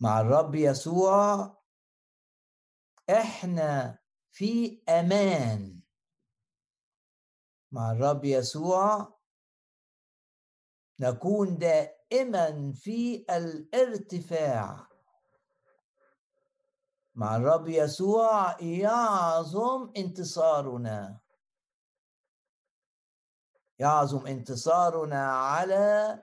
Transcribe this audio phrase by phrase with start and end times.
[0.00, 1.56] مع الرب يسوع
[3.10, 3.98] إحنا
[4.30, 5.80] في أمان.
[7.72, 9.18] مع الرب يسوع
[11.00, 14.86] نكون دائما في الارتفاع.
[17.14, 21.20] مع الرب يسوع يعظم انتصارنا.
[23.78, 26.22] يعظم انتصارنا على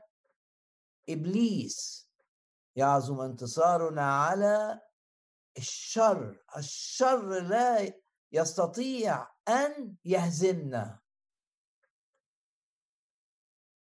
[1.09, 2.06] إبليس.
[2.77, 4.81] يعظم انتصارنا على
[5.57, 6.43] الشر.
[6.57, 7.93] الشر لا
[8.31, 10.99] يستطيع أن يهزمنا.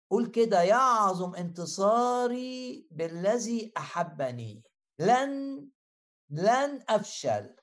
[0.09, 4.63] قول كده يعظم انتصاري بالذي أحبني.
[4.99, 5.69] لن
[6.29, 7.55] لن أفشل.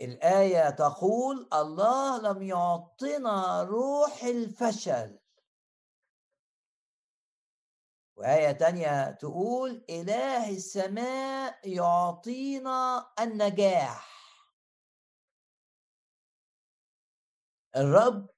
[0.00, 5.23] الآية تقول الله لم يعطنا روح الفشل.
[8.16, 14.14] وآية تانية تقول إله السماء يعطينا النجاح.
[17.76, 18.30] الرب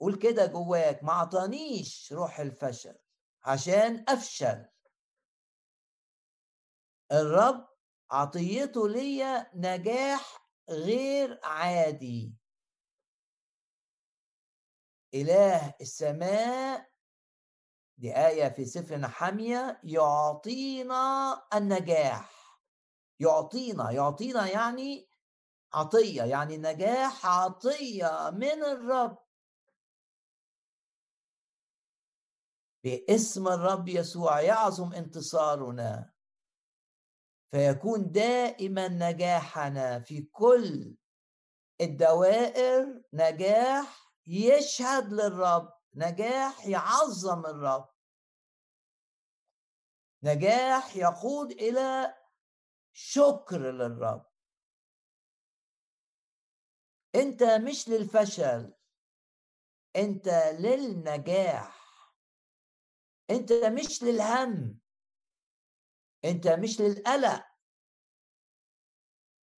[0.00, 2.98] قول كده جواك ما عطانيش روح الفشل
[3.44, 4.68] عشان أفشل.
[7.12, 7.68] الرب
[8.10, 12.34] عطيته ليا نجاح غير عادي.
[15.14, 16.90] إله السماء
[17.98, 22.60] دي آية في سفر نحمية يعطينا النجاح.
[23.20, 25.08] يعطينا يعطينا يعني
[25.72, 29.18] عطية يعني نجاح عطية من الرب.
[32.84, 36.12] باسم الرب يسوع يعظم انتصارنا.
[37.50, 40.96] فيكون دائما نجاحنا في كل
[41.80, 45.77] الدوائر نجاح يشهد للرب.
[45.94, 47.88] نجاح يعظم الرب.
[50.22, 52.14] نجاح يقود إلى
[52.92, 54.26] شكر للرب.
[57.14, 58.74] أنت مش للفشل.
[59.96, 60.28] أنت
[60.58, 61.78] للنجاح.
[63.30, 64.80] أنت مش للهم.
[66.24, 67.44] أنت مش للقلق.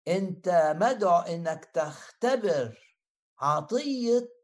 [0.08, 2.96] أنت مدعو إنك تختبر
[3.38, 4.39] عطية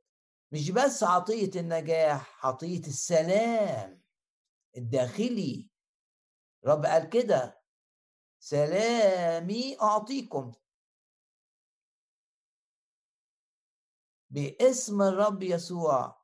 [0.56, 4.03] مش بس عطية النجاح عطية السلام.
[4.77, 5.71] الداخلي
[6.67, 7.62] رب قال كده
[8.39, 10.53] سلامي أعطيكم.
[14.31, 16.22] باسم الرب يسوع.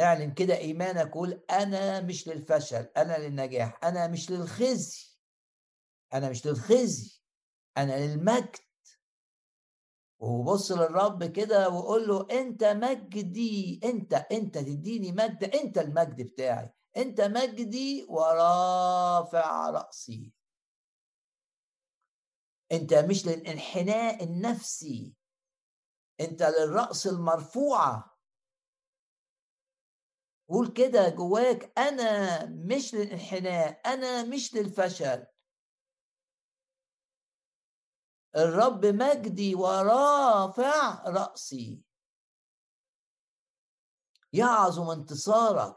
[0.00, 5.18] اعلن كده إيمانك قول أنا مش للفشل أنا للنجاح أنا مش للخزي
[6.14, 7.22] أنا مش للخزي
[7.76, 8.56] أنا للمجد.
[10.22, 17.20] وبص للرب كده وقول له أنت مجدي أنت أنت تديني مجد أنت المجد بتاعي أنت
[17.20, 20.32] مجدي ورافع رأسي.
[22.72, 25.14] أنت مش للانحناء النفسي
[26.20, 28.18] أنت للرأس المرفوعة.
[30.48, 35.26] قول كده جواك أنا مش للانحناء أنا مش للفشل
[38.36, 41.82] الرب مجدي ورافع رأسي.
[44.32, 45.76] يعظم انتصارك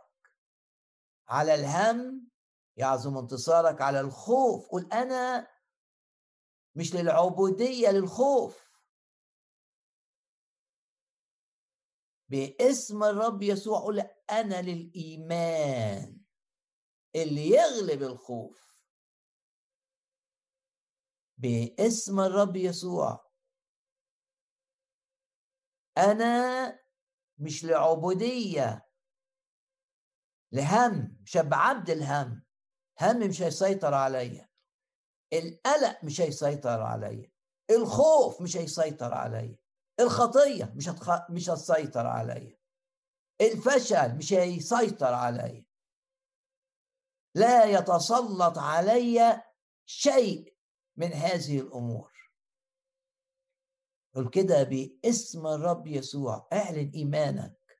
[1.27, 2.29] على الهم
[2.77, 4.69] يعظم انتصارك على الخوف.
[4.71, 5.47] قل أنا
[6.75, 8.65] مش للعبودية للخوف.
[12.29, 13.99] باسم الرب يسوع قول
[14.29, 16.21] أنا للإيمان
[17.15, 18.74] اللي يغلب الخوف.
[21.45, 23.31] باسم الرب يسوع.
[25.97, 26.79] أنا
[27.37, 28.89] مش لعبودية
[30.51, 32.45] لهم مش عبد الهم
[33.01, 34.49] هم مش هيسيطر عليا.
[35.33, 37.31] القلق مش هيسيطر عليا.
[37.69, 39.57] الخوف مش هيسيطر عليا.
[39.99, 41.31] الخطية مش هتخ...
[41.31, 42.59] مش هتسيطر عليا.
[43.41, 45.65] الفشل مش هيسيطر عليا.
[47.35, 49.43] لا يتسلط علي
[49.85, 50.54] شيء
[50.97, 52.11] من هذه الأمور.
[54.15, 57.79] قل كده باسم الرب يسوع أعلن إيمانك.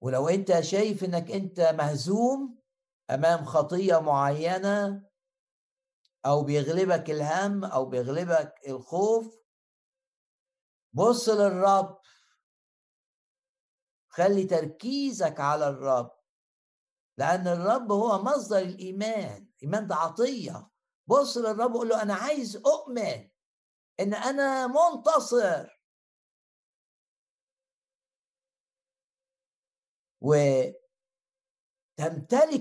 [0.00, 2.58] ولو أنت شايف إنك أنت مهزوم
[3.10, 5.10] أمام خطية معينة
[6.26, 9.40] أو بيغلبك الهم أو بيغلبك الخوف
[10.92, 12.00] بص للرب.
[14.08, 16.20] خلي تركيزك على الرب
[17.18, 19.49] لأن الرب هو مصدر الإيمان.
[19.62, 20.70] الإيمان ده عطية
[21.06, 23.30] بص للرب وقول له أنا عايز أؤمن
[24.00, 25.80] إن أنا منتصر.
[30.20, 30.78] وتمتلك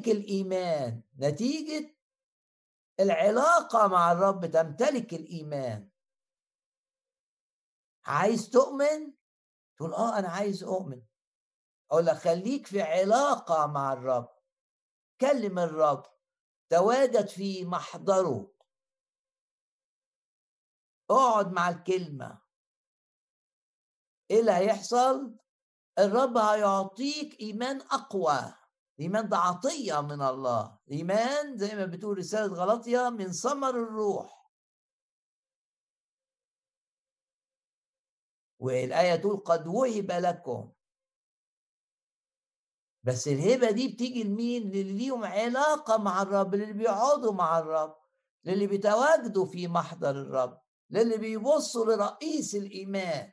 [0.07, 1.03] الإيمان.
[1.19, 1.95] نتيجة
[2.99, 5.89] العلاقة مع الرب تمتلك الإيمان.
[8.05, 9.13] عايز تؤمن؟
[9.77, 11.01] تقول آه أنا عايز أؤمن.
[11.91, 14.29] أقول لك خليك في علاقة مع الرب.
[15.21, 16.19] كلم الرب.
[16.69, 18.51] تواجد في محضره.
[21.12, 22.42] اقعد مع الكلمة.
[24.31, 25.36] إيه اللي هيحصل؟
[26.00, 28.54] الرب هيعطيك إيمان أقوى
[29.00, 30.80] الايمان ده عطيه من الله.
[30.88, 34.51] الايمان زي ما بتقول رسالة غلطيه من ثمر الروح.
[38.60, 40.74] والآية تقول قد وهب لكم.
[43.09, 47.97] بس الهبة دي بتيجي لمين؟ للي ليهم علاقة مع الرب للي بيقعدوا مع الرب
[48.44, 53.31] للي بيتواجدوا في محضر الرب للي بيبصوا لرئيس الإيمان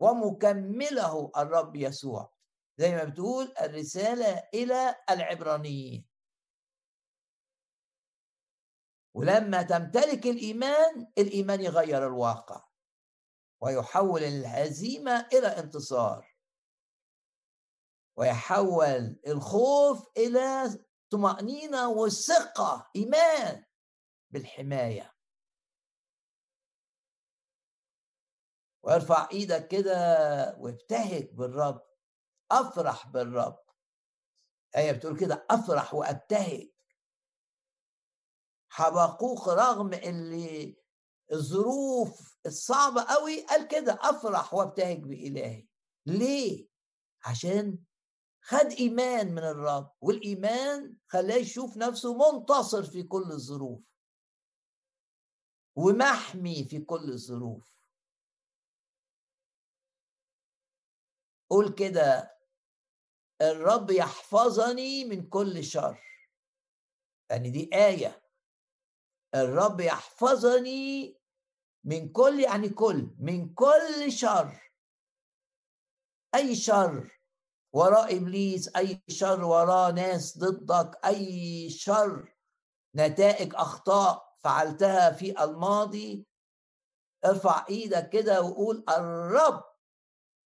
[0.00, 2.32] ومكمله الرب يسوع.
[2.78, 6.08] زي ما بتقول الرسالة إلى العبرانيين.
[9.14, 12.64] ولما تمتلك الإيمان الإيمان يغير الواقع
[13.60, 16.27] ويحول الهزيمة إلى انتصار.
[18.18, 20.78] ويحول الخوف إلى
[21.10, 23.64] طمأنينة وثقة إيمان
[24.30, 25.14] بالحماية.
[28.82, 29.94] وارفع إيدك كده
[30.58, 31.82] وابتهج بالرب
[32.50, 33.58] أفرح بالرب.
[34.76, 36.70] إيه بتقول كده أفرح وأبتهج.
[38.68, 40.82] حبقوق رغم اللي
[41.32, 45.66] الظروف الصعبة قوي قال كده أفرح وأبتهج بإلهي.
[46.06, 46.68] ليه؟
[47.24, 47.78] عشان
[48.50, 53.80] خد إيمان من الرب والإيمان خلاه يشوف نفسه منتصر في كل الظروف.
[55.76, 57.78] ومحمي في كل الظروف.
[61.50, 62.38] قول كده
[63.42, 66.02] الرب يحفظني من كل شر.
[67.30, 68.22] يعني دي آية.
[69.34, 71.16] الرب يحفظني
[71.84, 74.72] من كل يعني كل من كل شر.
[76.34, 77.17] أي شر؟
[77.78, 82.36] وراء ابليس أي شر وراء ناس ضدك أي شر
[82.96, 86.26] نتائج أخطاء فعلتها في الماضي
[87.24, 89.64] ارفع إيدك كده وقول الرب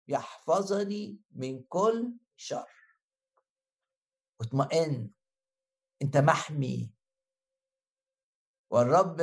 [0.09, 2.73] يحفظني من كل شر.
[4.41, 5.11] واطمئن
[6.03, 6.95] أنت محمي.
[8.71, 9.21] والرب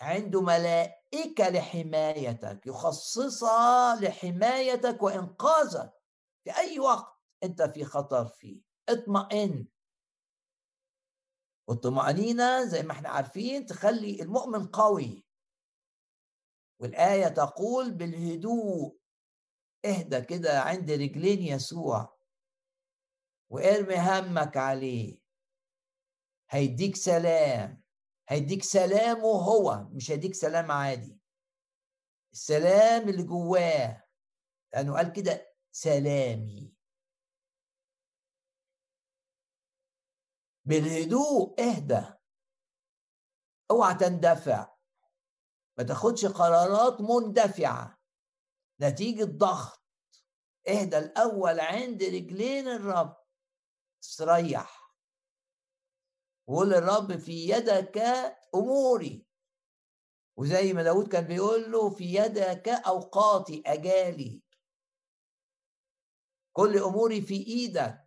[0.00, 5.97] عنده ملائكة لحمايتك يخصصها لحمايتك وإنقاذك.
[6.48, 8.62] في أي وقت أنت في خطر فيه.
[8.88, 9.68] اطمئن.
[11.68, 15.26] والطمأنينة زي ما إحنا عارفين تخلي المؤمن قوي.
[16.80, 18.98] والآية تقول بالهدوء.
[19.84, 22.18] اهدى كده عند رجلين يسوع.
[23.50, 25.20] وارمي همك عليه.
[26.50, 27.82] هيديك سلام.
[28.28, 31.20] هيديك سلامه هو مش هيديك سلام عادي.
[32.32, 34.04] السلام اللي جواه.
[34.72, 35.47] لأنه قال كده
[35.82, 36.74] سلامي.
[40.64, 42.02] بالهدوء اهدى.
[43.70, 44.76] اوعى تندفع.
[45.78, 47.98] ما تاخدش قرارات مندفعة.
[48.80, 49.84] نتيجة ضغط.
[50.68, 53.16] اهدى الأول عند رجلين الرب.
[54.02, 54.94] استريح.
[56.48, 57.98] وقول للرب في يدك
[58.54, 59.26] أموري.
[60.36, 64.47] وزي ما داود كان بيقول له في يدك أوقاتي أجالي.
[66.58, 68.04] كل أموري في إيدك.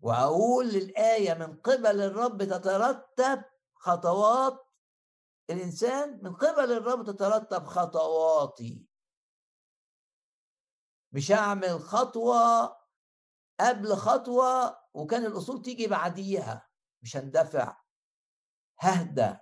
[0.00, 4.66] وأقول للآية من قبل الرب تترتب خطوات.
[5.50, 8.88] الإنسان من قبل الرب تترتب خطواتي
[11.12, 12.76] مش هعمل خطوة
[13.60, 16.68] قبل خطوة وكان الأصول تيجي بعديها.
[17.02, 17.76] مش هندفع.
[18.78, 19.36] ههدى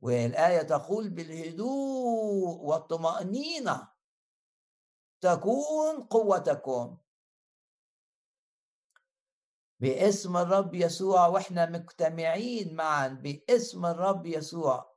[0.00, 3.99] والآية تقول بالهدوء والطمأنينة.
[5.20, 6.98] تكون قوتكم
[9.80, 14.96] باسم الرب يسوع وإحنا مجتمعين معا باسم الرب يسوع.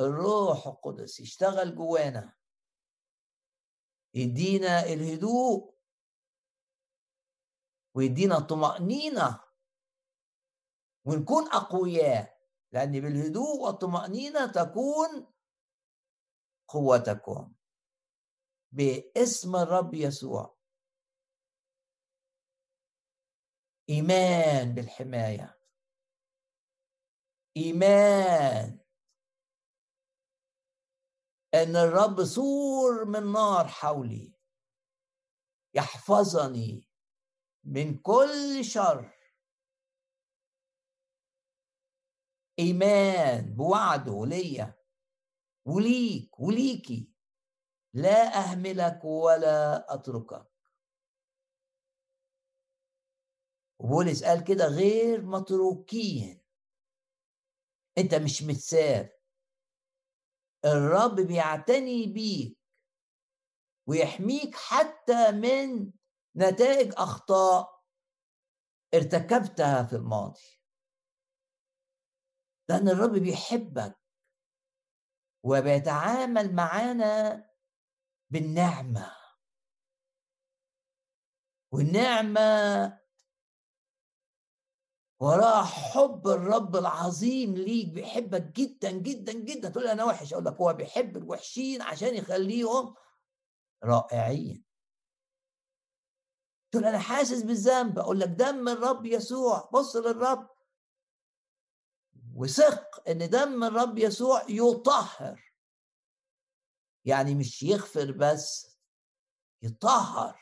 [0.00, 2.36] الروح القدس يشتغل جوانا.
[4.14, 5.74] يدينا الهدوء.
[7.94, 9.40] ويدينا طمأنينة.
[11.04, 12.38] ونكون أقوياء.
[12.72, 15.26] لأن بالهدوء والطمأنينة تكون
[16.68, 17.57] قوتكم
[18.72, 20.58] باسم الرب يسوع.
[23.90, 25.60] إيمان بالحماية.
[27.56, 28.80] إيمان.
[31.54, 34.34] أن الرب سور من نار حولي.
[35.74, 36.88] يحفظني
[37.64, 39.18] من كل شر.
[42.58, 44.78] إيمان بوعده ليا.
[45.64, 47.17] وليك وليكي.
[47.98, 50.46] لا أهملك ولا أتركك.
[53.78, 56.42] وبولس قال كده غير متروكين.
[57.98, 59.18] أنت مش متساب
[60.64, 62.58] الرب بيعتني بيك
[63.88, 65.92] ويحميك حتى من
[66.36, 67.84] نتائج أخطاء
[68.94, 70.60] ارتكبتها في الماضي.
[72.68, 73.98] لأن الرب بيحبك
[75.44, 77.47] وبيتعامل معانا
[78.30, 79.16] بالنعمة.
[81.72, 82.98] والنعمة
[85.20, 89.68] وراء حب الرب العظيم ليك بيحبك جدا جدا جدا.
[89.68, 92.94] تقول أنا وحش؟ أقول لك هو بيحب الوحشين عشان يخليهم
[93.84, 94.64] رائعين.
[96.70, 97.98] تقول أنا حاسس بالذنب.
[97.98, 99.70] أقول لك دم الرب يسوع.
[99.72, 100.48] بص للرب.
[102.34, 105.47] وثق إن دم الرب يسوع يطهر.
[107.08, 108.78] يعني مش يغفر بس
[109.62, 110.40] يطهر.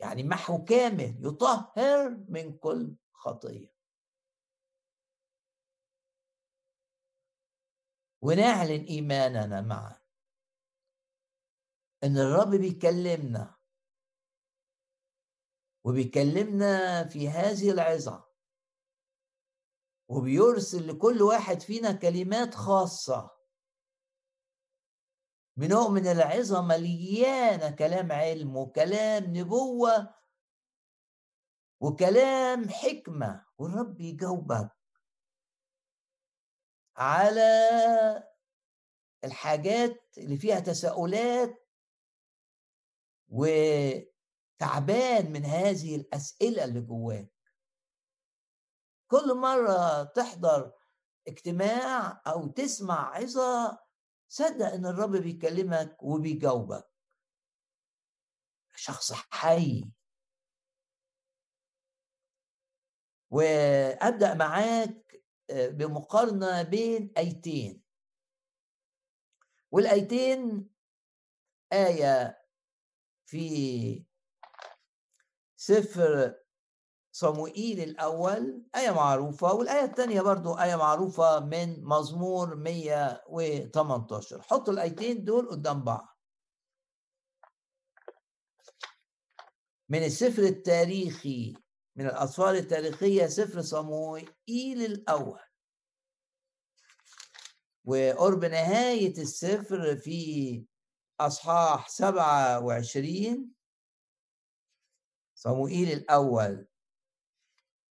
[0.00, 3.74] يعني محو كامل يطهر من كل خطية.
[8.22, 10.02] ونعلن إيماننا معه
[12.04, 13.58] إن الرب بيكلمنا
[15.84, 18.28] وبيكلمنا في هذه العظة
[20.08, 23.37] وبيرسل لكل واحد فينا كلمات خاصة.
[25.58, 30.14] بنؤمن العظه مليانه كلام علم وكلام نبوة
[31.80, 34.70] وكلام حكمة والرب يجاوبك.
[36.96, 38.28] على
[39.24, 41.68] الحاجات اللي فيها تساؤلات
[43.28, 44.02] وتعبان
[45.32, 47.34] من هذه الأسئلة اللي جواك.
[49.10, 50.72] كل مرة تحضر
[51.28, 53.87] اجتماع أو تسمع عظة
[54.28, 56.90] صدق إن الرب بيكلمك وبيجاوبك.
[58.74, 59.84] شخص حي.
[63.30, 67.82] وأبدأ معاك آه، بمقارنة بين آيتين.
[69.70, 70.70] والآيتين
[71.72, 72.44] آية
[73.26, 74.04] في
[75.56, 76.34] سفر
[77.12, 85.48] صموئيل الأول آية معروفة والآية الثانية برضو آية معروفة من مزمور 118 حطوا الآيتين دول
[85.48, 86.18] قدام بعض.
[89.88, 91.56] من السفر التاريخي
[91.96, 95.40] من الأسفار التاريخية سفر صموئيل الأول.
[97.84, 100.64] وقرب نهاية السفر في
[101.20, 103.52] أصحاح سبعة وعشرين
[105.34, 106.67] صموئيل الأول.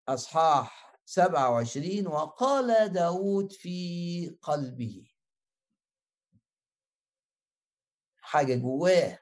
[0.08, 5.10] أصحاح سبعة وعشرين وقال داود في قلبه.
[8.20, 9.18] حاجة جواه.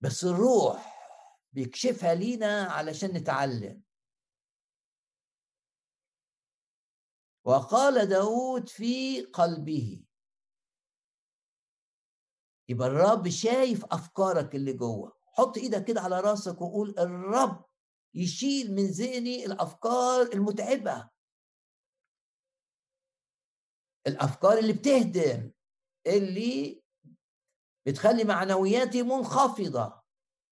[0.00, 0.96] بس الروح
[1.52, 3.82] بيكشفها لينا علشان نتعلم.
[7.44, 10.06] وقال داود في قلبه.
[12.68, 15.16] يبقى الرب شايف أفكارك اللي جوه.
[15.32, 17.64] حط إيدك كده على راسك وقول الرب
[18.16, 21.10] يشيل من ذهني الأفكار المتعبة.
[24.06, 25.52] الأفكار اللي بتهدم
[26.06, 26.82] اللي
[27.86, 30.02] بتخلي معنوياتي منخفضة.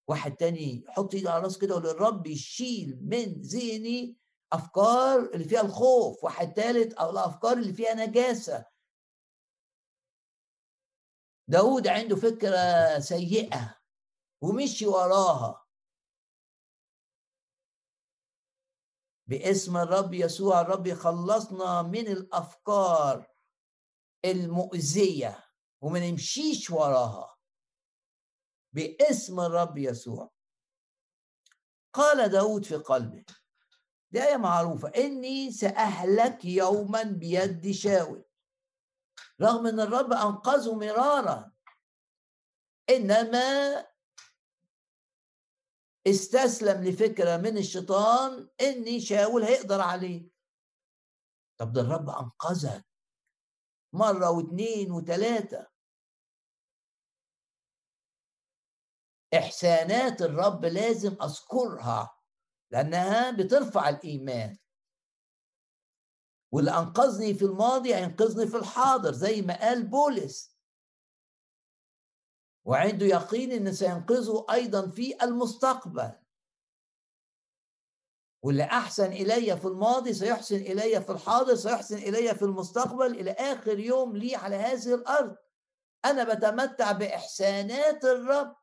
[0.09, 4.17] واحد تاني يحط إيده على راسه كده ويقول الرب يشيل من ذهني
[4.53, 6.23] أفكار اللي فيها الخوف.
[6.23, 8.65] واحد تالت أو الافكار اللي فيها نجاسة.
[11.49, 13.77] داود عنده فكرة سيئة
[14.43, 15.64] ومشي وراها.
[19.27, 23.27] باسم الرب يسوع الرب يخلصنا من الأفكار
[24.25, 25.43] المؤذية
[25.81, 27.35] وما نمشيش وراها.
[28.73, 30.31] باسم الرب يسوع.
[31.93, 33.25] قال داود في قلبه
[34.11, 38.25] دي آية معروفة إني سأهلك يوما بيد شاول.
[39.41, 41.51] رغم أن الرب أنقذه مرارا
[42.89, 43.85] إنما
[46.07, 50.29] استسلم لفكرة من الشيطان إني شاول هيقدر عليه.
[51.59, 52.85] طب ده الرب أنقذك.
[53.93, 55.67] مرة واثنين وثلاثة
[59.37, 62.17] إحسانات الرب لازم أذكرها
[62.71, 64.57] لأنها بترفع الإيمان.
[66.51, 70.54] واللي أنقذني في الماضي هينقذني في الحاضر زي ما قال بولس.
[72.65, 76.11] وعنده يقين إن سينقذه أيضا في المستقبل.
[78.43, 83.19] واللي أحسن إلي في الماضي سيحسن إلي في الحاضر سيحسن إلي في المستقبل.
[83.19, 85.35] إلى آخر يوم لي على هذه الأرض.
[86.05, 88.55] أنا بتمتع بإحسانات الرب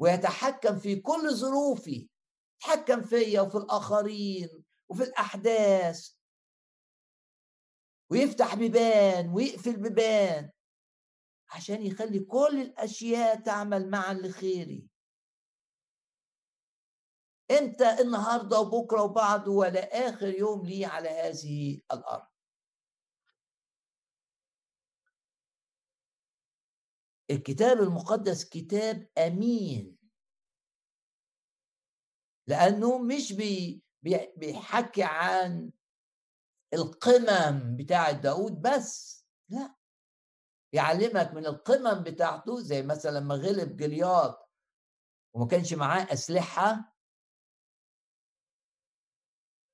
[0.00, 2.08] ويتحكم في كل ظروفي.
[2.56, 6.10] يتحكم فيا وفي الآخرين وفي الأحداث.
[8.10, 10.50] ويفتح بيبان ويقفل بيبان.
[11.48, 14.88] عشان يخلي كل الأشياء تعمل معا لخيري
[17.50, 22.26] أنت النهارده وبكرة وبعده ولا آخر يوم لي على هذه الأرض.
[27.30, 29.96] الكتاب المقدس كتاب أمين.
[32.46, 33.82] لأنه مش بي
[34.36, 35.70] بيحكي عن
[36.74, 39.75] القمم بتاعة داود بس لا.
[40.72, 44.50] يعلمك من القمم بتاعته زي مثلا لما غلب جلياط
[45.34, 46.96] وما كانش معاه أسلحة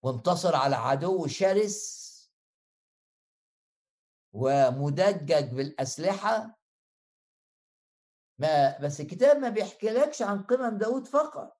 [0.04, 2.02] وانتصر على عدو شرس
[4.32, 6.58] ومدجج بالأسلحة.
[8.38, 11.58] ما بس الكتاب ما بيحكيلكش عن قمم داود فقط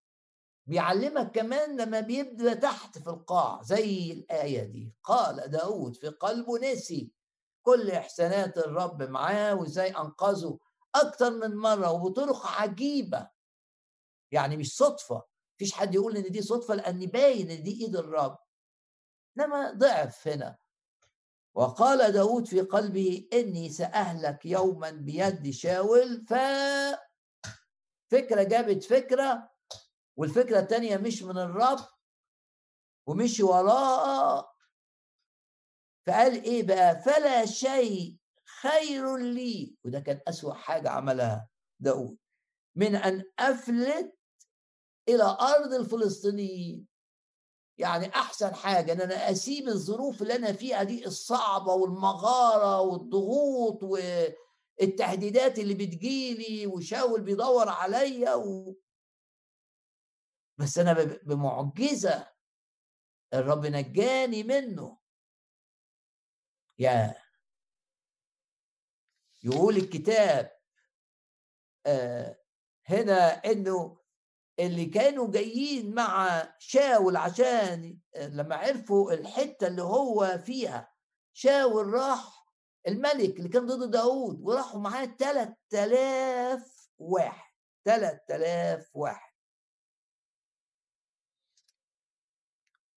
[0.67, 7.13] بيعلمك كمان لما بيبدأ تحت في القاع زي الآية دي قال داود في قلبه نسي
[7.63, 10.59] كل إحسانات الرب معاه وإزاي أنقذه
[10.95, 13.31] أكتر من مرة وبطرق عجيبة.
[14.31, 15.23] يعني مش صدفة
[15.57, 18.39] مفيش حد يقول إن دي صدفة لأن باين إن دي إيد الرب.
[19.39, 20.57] إنما ضعف هنا.
[21.55, 26.27] وقال داود في قلبه إني سأهلك يوما بيد شاول.
[26.27, 26.35] ف
[28.11, 29.51] فكرة جابت فكرة
[30.17, 31.79] والفكرة التانية مش من الرب
[33.07, 34.52] ومش وراء
[36.07, 38.17] فقال إيه بقى؟ فلا شيء
[38.61, 39.77] خير لي.
[39.85, 41.49] وده كان أسوأ حاجة عملها
[41.81, 42.19] داود
[42.77, 44.19] من أن أفلت
[45.09, 46.87] إلى أرض الفلسطينيين.
[47.79, 55.59] يعني أحسن حاجة أن أنا أسيب الظروف اللي أنا فيها دي الصعبة والمغارة والضغوط والتهديدات
[55.59, 58.77] اللي بتجيلي وشاول بيدور عليا و...
[60.59, 62.29] بس أنا بمعجزة
[63.35, 65.02] الرب نجاني منه.
[66.79, 67.15] يا
[69.45, 70.53] يقول الكتاب
[71.87, 72.39] آه
[72.87, 73.99] هنا إنه
[74.59, 80.93] اللي كانوا جايين مع شاول عشان آه، لما عرفوا الحتة اللي هو فيها
[81.33, 82.47] شاول راح
[82.89, 87.53] الملك اللي كان ضد داود وراحوا معاه 3000 واحد
[87.85, 89.33] 3000 واحد.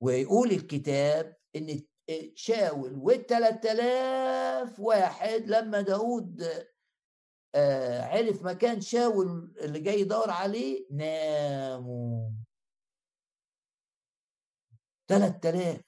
[0.01, 1.69] ويقول الكتاب إن
[2.35, 2.93] شاول.
[2.95, 6.43] والثلاث آلاف واحد لما داود
[7.55, 12.29] آه، عرف مكان شاول اللي جاي يدور عليه ناموا.
[15.07, 15.81] ثلاث آلاف.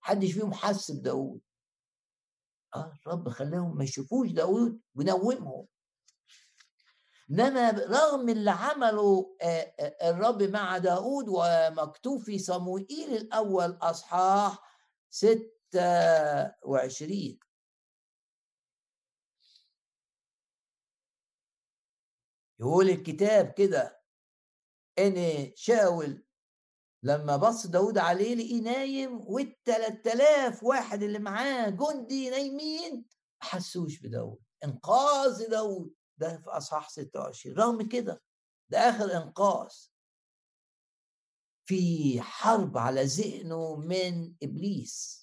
[0.00, 1.40] حدش فيهم حس بداود.
[2.76, 5.66] آه الرب خلاهم ما يشوفوش داود ونومهم.
[7.30, 9.36] إنما رغم اللي عمله
[10.02, 14.70] الرب مع داود ومكتوب في صموئيل الأول أصحاح
[15.72, 17.38] 26
[22.60, 24.00] يقول الكتاب كده
[24.98, 26.24] إن شاول
[27.02, 32.94] لما بص داود عليه لقيه نايم والتلات آلاف واحد اللي معاه جندي نايمين
[33.42, 34.38] ما حسوش بداود.
[34.64, 35.94] إنقاذ داود.
[36.18, 38.22] ده في أصحاح 26 رغم كده
[38.68, 39.74] ده آخر إنقاذ
[41.68, 45.19] في حرب على ذهنه من إبليس.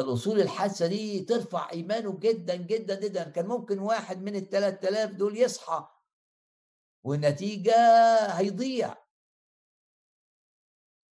[0.00, 3.30] الأصول الحادثه دي ترفع إيمانه جدا جدا جدا.
[3.30, 5.88] كان ممكن واحد من ال 3000 دول يصحى
[7.04, 7.76] والنتيجة
[8.38, 8.96] هيضيع.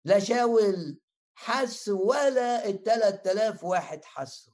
[0.04, 1.00] لا شاول
[1.34, 4.52] حس ولا ال 3000 واحد حسوا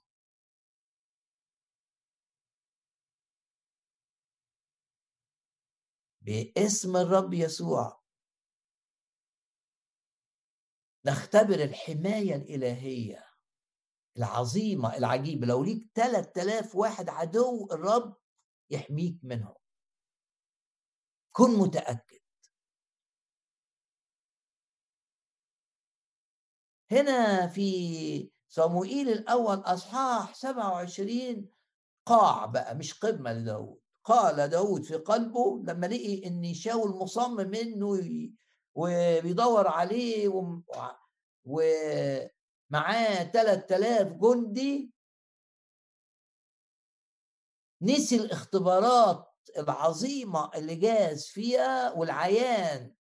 [6.21, 8.03] باسم الرب يسوع
[11.07, 13.26] نختبر الحماية الإلهية.
[14.19, 15.47] العظيمة العجيبة.
[15.47, 18.17] لو ليك 3000 واحد عدو الرب
[18.71, 19.55] يحميك منهم.
[21.33, 22.21] كن متأكد.
[26.91, 31.51] هنا في صموئيل الأول أصحاح 27
[32.07, 33.81] قاع بقى مش قمة لداود.
[34.05, 38.01] قال داود في قلبه لما لقي إن شاول مصمم إنه
[38.75, 40.29] وبيدور عليه
[42.71, 44.93] ومعاه 3000 جندي.
[47.83, 52.95] نسي الاختبارات العظيمة اللي جاز فيها والعيان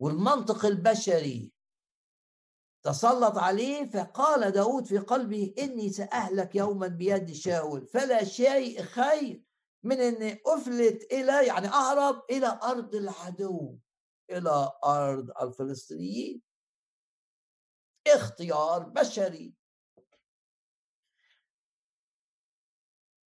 [0.00, 1.52] والمنطق البشري
[2.84, 9.44] تسلط عليه فقال داود في قلبه إني سأهلك يوما بيد شاول فلا شيء خير
[9.84, 13.78] من أني أفلت إلى يعني أهرب إلى أرض العدو
[14.30, 16.42] إلى أرض الفلسطينيين.
[18.08, 19.54] اختيار بشري.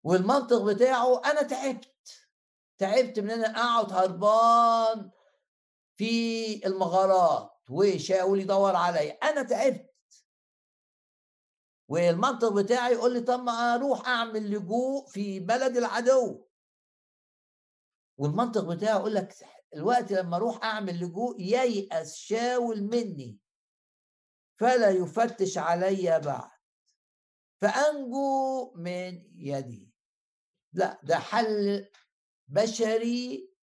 [0.03, 2.27] والمنطق بتاعه أنا تعبت.
[2.77, 5.11] تعبت من أنا أقعد هربان
[5.95, 9.13] في المغارات وشاول يدور عليا.
[9.13, 9.95] أنا تعبت.
[11.87, 16.47] والمنطق بتاعي يقول لي طب ما أروح أعمل لجوء في بلد العدو.
[18.17, 19.35] والمنطق بتاعي يقول لك
[19.75, 23.44] الوقت لما أروح أعمل لجوء ييأس شاول مني.
[24.59, 26.51] فلا يفتش علي بعد.
[27.61, 29.93] فأنجو من يدي.
[30.73, 31.89] لا ده حل
[32.47, 33.55] بشري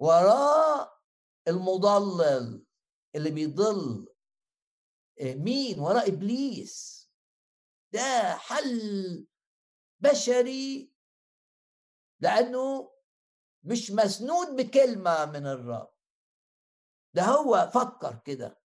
[0.00, 1.02] وراء
[1.48, 2.66] المضلل
[3.14, 4.08] اللي بيضل
[5.20, 7.02] آه، مين؟ وراء إبليس.
[7.92, 9.26] ده حل
[10.00, 10.94] بشري
[12.20, 12.92] لأنه
[13.62, 15.94] مش مسنود بكلمة من الرب.
[17.14, 18.61] ده هو فكر كده.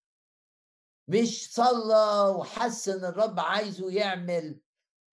[1.08, 4.60] مش صلى وحس ان الرب عايزه يعمل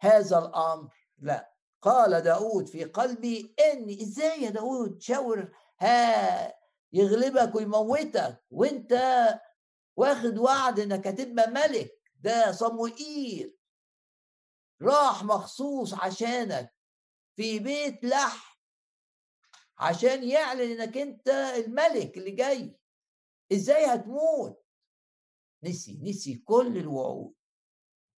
[0.00, 0.94] هذا الأمر.
[1.18, 1.54] لا.
[1.83, 6.54] قال داود في قلبي إني إزاي يا داود؟ شاور ها
[6.92, 8.92] يغلبك ويموتك وأنت
[9.96, 12.00] واخد وعد إنك هتبقى ملك.
[12.20, 13.57] ده صموئيل.
[14.83, 16.74] راح مخصوص عشانك
[17.37, 18.61] في بيت لح
[19.78, 22.80] عشان يعلن إنك أنت الملك اللي جاي.
[23.52, 24.63] إزاي هتموت؟
[25.64, 27.35] نسي نسي كل الوعود.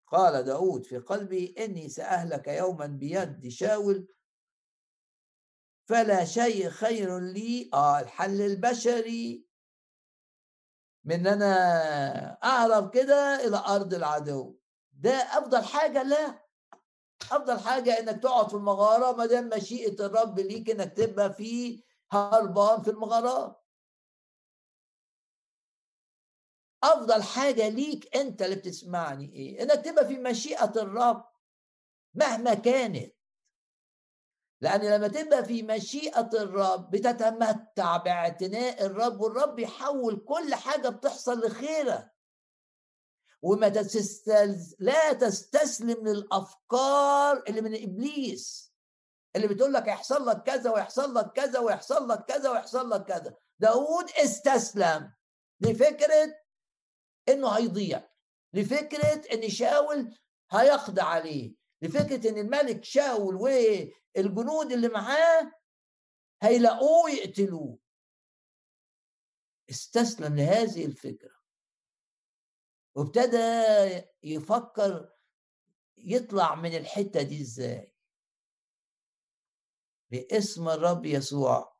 [0.06, 4.08] قال داود في قلبي إني سأهلك يوما بيد شاول
[5.88, 9.46] فلا شيء خير لي آه الحل البشري.
[11.04, 11.52] من أنا
[12.44, 14.58] أهرب كده إلى أرض العدو.
[14.92, 16.46] ده أفضل حاجة لا.
[17.22, 22.82] أفضل حاجة إنك تقعد في المغارة ما دام مشيئة الرب ليك إنك تبقى في هربان
[22.82, 23.65] في المغارات.
[26.92, 31.24] أفضل حاجة ليك أنت اللي بتسمعني إيه؟ إنك تبقى في مشيئة الرب
[32.14, 33.14] مهما كانت.
[34.60, 42.12] لأن لما تبقى في مشيئة الرب بتتمتع باعتناء الرب والرب يحول كل حاجة بتحصل لخيرك.
[43.42, 44.76] وما تستلز...
[44.78, 48.72] لا تستسلم للأفكار اللي من إبليس
[49.36, 53.36] اللي بتقول لك يحصل لك كذا ويحصل لك كذا ويحصل لك كذا ويحصل لك كذا.
[53.58, 55.12] داود استسلم
[55.60, 56.45] لفكرة
[57.28, 58.08] إنه هيضيع.
[58.52, 60.18] لفكرة إن شاول
[60.50, 61.54] هيقضي عليه.
[61.82, 65.52] لفكرة إن الملك شاول والجنود اللي معاه
[66.42, 67.78] هيلاقوه يقتلوه.
[69.70, 71.36] استسلم لهذه الفكرة.
[72.94, 73.36] وابتدى
[74.22, 75.12] يفكر
[75.98, 77.92] يطلع من الحتة دي إزاي.
[80.10, 81.76] باسم الرب يسوع.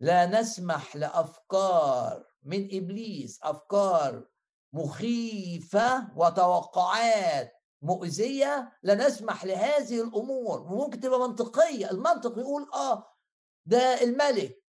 [0.00, 4.28] لا نسمح لأفكار من إبليس أفكار
[4.72, 7.52] مخيفة وتوقعات
[7.82, 10.60] مؤذية لا نسمح لهذه الأمور.
[10.60, 13.14] وممكن تبقى منطقية المنطق يقول آه
[13.66, 14.64] ده الملك.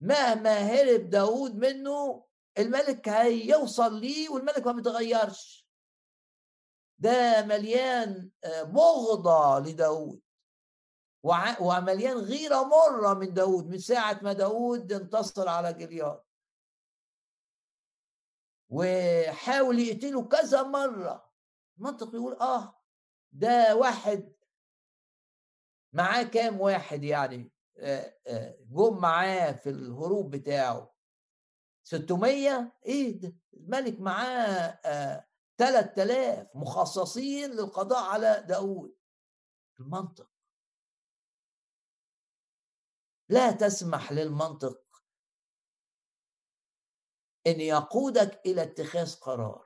[0.00, 2.24] مهما هرب داود منه
[2.58, 5.68] الملك هيوصل ليه والملك ما بيتغيرش.
[6.98, 10.20] ده مليان آه، بغضة لداود.
[11.60, 16.20] ومليان غيرة مرة من داود من ساعة ما داود انتصر على جلياد
[18.70, 21.30] وحاول يقتله كذا مرة.
[21.78, 22.82] المنطق يقول آه
[23.32, 24.32] ده واحد
[25.92, 30.94] معاه كام واحد يعني؟ آه، آه، جم معاه في الهروب بتاعه.
[31.82, 34.80] 600 إيه ده؟ الملك معاه
[35.58, 38.96] 3000 آه، مخصصين للقضاء على داود
[39.80, 40.30] المنطق.
[43.28, 44.89] لا تسمح للمنطق
[47.46, 49.64] إن يقودك إلى اتخاذ قرار.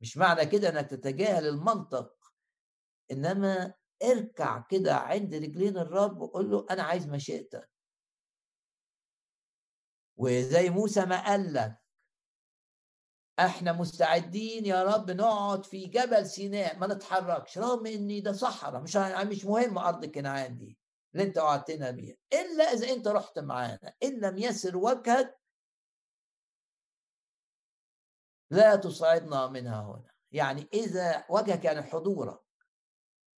[0.00, 2.32] مش معنى كده إنك تتجاهل المنطق
[3.10, 7.70] إنما اركع كده عند رجلين الرب وقول له أنا عايز مشيئتك.
[10.16, 11.76] وزي موسى ما قال لك
[13.38, 18.96] إحنا مستعدين يا رب نقعد في جبل سيناء ما نتحركش رغم ان ده صحراء مش
[18.96, 20.78] مش مهم أرض كنعان دي
[21.14, 25.39] اللي أنت وعدتنا بيها إلا إذا أنت رحت معانا إن لم يسر وجهك
[28.50, 30.10] لا تصعدنا منها هنا.
[30.32, 32.40] يعني إذا وجهك يعني حضورك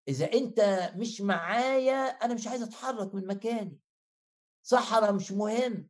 [0.07, 0.59] إذا أنت
[0.95, 3.79] مش معايا أنا مش عايز أتحرك من مكاني.
[4.63, 5.89] صحراء مش مهم؟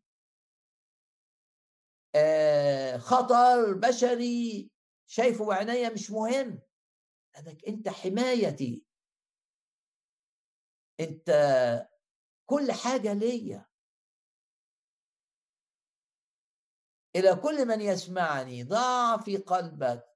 [2.16, 4.72] آه خطر بشري
[5.06, 6.62] شايفه بعينيا مش مهم.
[7.36, 8.86] لأنك أنت حمايتي.
[11.00, 11.30] أنت
[12.46, 13.73] كل حاجة ليا.
[17.16, 20.10] إلى كل من يسمعني ضع في قلبك.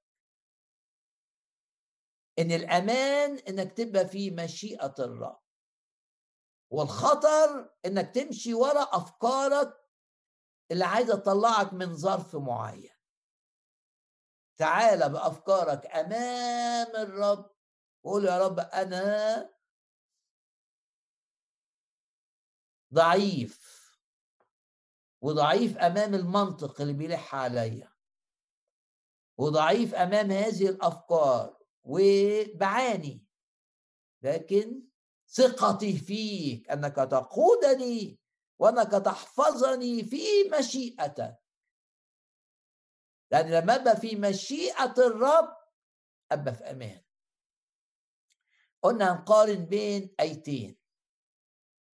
[2.38, 5.40] إن الأمان إنك تبقى في مشيئة الرب.
[6.70, 9.84] والخطر إنك تمشي ورا أفكارك
[10.70, 12.90] اللي عايزة تطلعك من ظرف معين.
[14.56, 17.50] تعال بأفكارك أمام الرب
[18.04, 19.50] وقول يا رب أنا
[22.94, 23.77] ضعيف.
[25.20, 27.92] وضعيف أمام المنطق اللي بيلح عليا.
[29.38, 33.24] وضعيف أمام هذه الأفكار وبعاني.
[34.22, 34.82] لكن
[35.28, 38.20] ثقتي فيك أنك تقودني
[38.58, 40.24] وأنك تحفظني في
[40.58, 41.36] مشيئتك.
[43.30, 45.56] لأن لما أبقى في مشيئة الرب
[46.32, 47.02] أبقى في أمان.
[48.82, 50.77] قلنا هنقارن بين أيتين.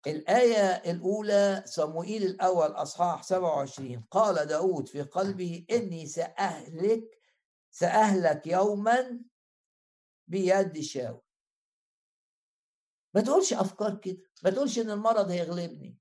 [0.06, 7.20] الآية الأولى صموئيل الأول أصحاح 27 قال داود في قلبه إني سأهلك
[7.70, 9.20] سأهلك يوما
[10.28, 11.22] بيد شاول.
[13.14, 14.22] ما تقولش أفكار كده.
[14.44, 15.98] ما تقولش إن المرض هيغلبني.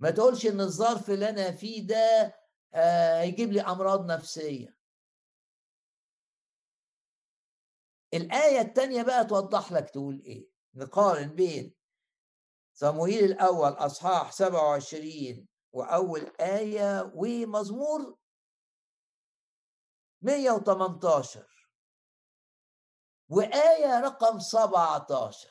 [0.00, 2.36] ما تقولش إن الظرف اللي أنا فيه ده
[2.74, 4.76] آه، هيجيب لي أمراض نفسية.
[8.14, 10.48] الآية التانية بقى توضح لك تقول إيه.
[10.74, 11.74] نقارن بين
[12.80, 18.18] صموئيل الأول أصحاح 27 وأول آية ومزمور
[20.22, 21.46] 118
[23.28, 25.48] وآية رقم 17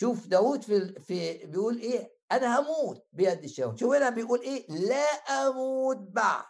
[0.00, 5.06] شوف داود في في بيقول إيه؟ أنا هموت بيد الشاول شوف هنا بيقول إيه؟ لا
[5.48, 6.46] أموت بعد.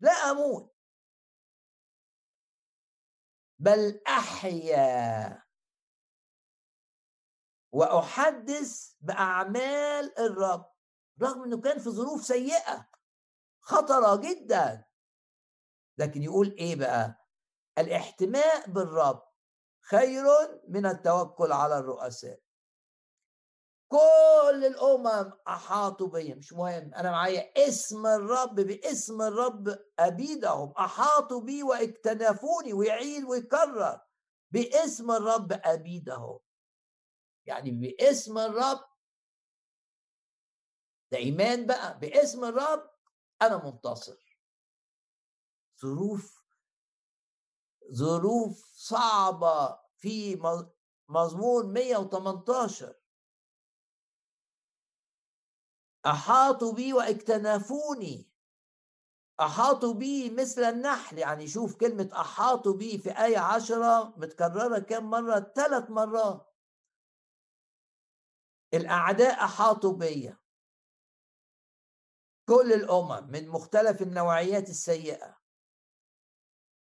[0.00, 0.74] لا أموت.
[3.58, 5.42] بل أحيا.
[7.72, 10.72] وأحدث بأعمال الرب
[11.22, 12.88] رغم إنه كان في ظروف سيئة
[13.60, 14.84] خطرة جدا.
[15.98, 17.26] لكن يقول إيه بقى؟
[17.78, 19.22] الإحتماء بالرب
[19.80, 20.24] خير
[20.68, 22.40] من التوكل على الرؤساء.
[23.88, 30.72] كل الأمم أحاطوا بي مش مهم أنا معايا اسم الرب باسم الرب أبيدهم.
[30.78, 34.00] أحاطوا بي واكتنفوني ويعيد ويكرر.
[34.50, 36.38] باسم الرب أبيدهم.
[37.46, 38.84] يعني باسم الرب.
[41.12, 42.90] ده إيمان بقى باسم الرب
[43.42, 44.38] أنا منتصر.
[45.80, 46.42] ظروف
[47.92, 50.36] ظروف صعبة في
[51.08, 52.94] مزمور 118
[56.06, 58.32] أحاطوا بي واكتنفوني
[59.40, 61.18] أحاطوا بي مثل النحل.
[61.18, 66.51] يعني شوف كلمة أحاطوا بي في آية عشرة متكررة كم مرة؟ ثلاث مرات.
[68.74, 70.38] الأعداء أحاطوا بيا.
[72.48, 75.38] كل الأمم من مختلف النوعيات السيئة.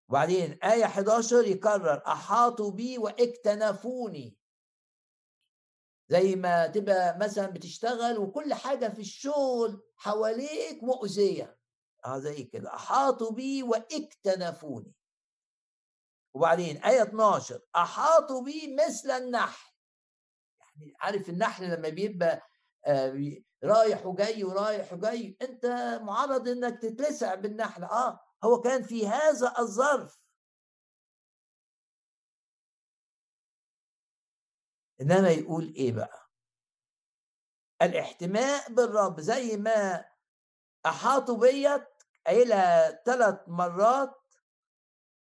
[0.09, 4.39] وبعدين آية 11 يكرر أحاطوا بي واكتنفوني.
[6.11, 11.59] زي ما تبقى مثلا بتشتغل وكل حاجة في الشغل حواليك مؤذية.
[12.05, 12.75] آه زي كده.
[12.75, 14.95] أحاطوا بي واكتنفوني.
[16.35, 19.68] وبعدين آية 12 أحاطوا بي مثل النحل.
[21.01, 22.43] عارف النحل لما بيبقى
[22.87, 25.67] آه، رايح وجاي ورايح وجاي انت
[26.03, 27.85] معرض انك تتلسع بالنحل.
[27.85, 30.21] آه هو كان في هذا الظرف.
[35.01, 36.29] إنما يقول إيه بقى؟
[37.83, 40.05] الإحتماء بالرب زي ما
[40.87, 41.89] أحاطوا بيت
[42.27, 44.15] قايلها ثلاث مرات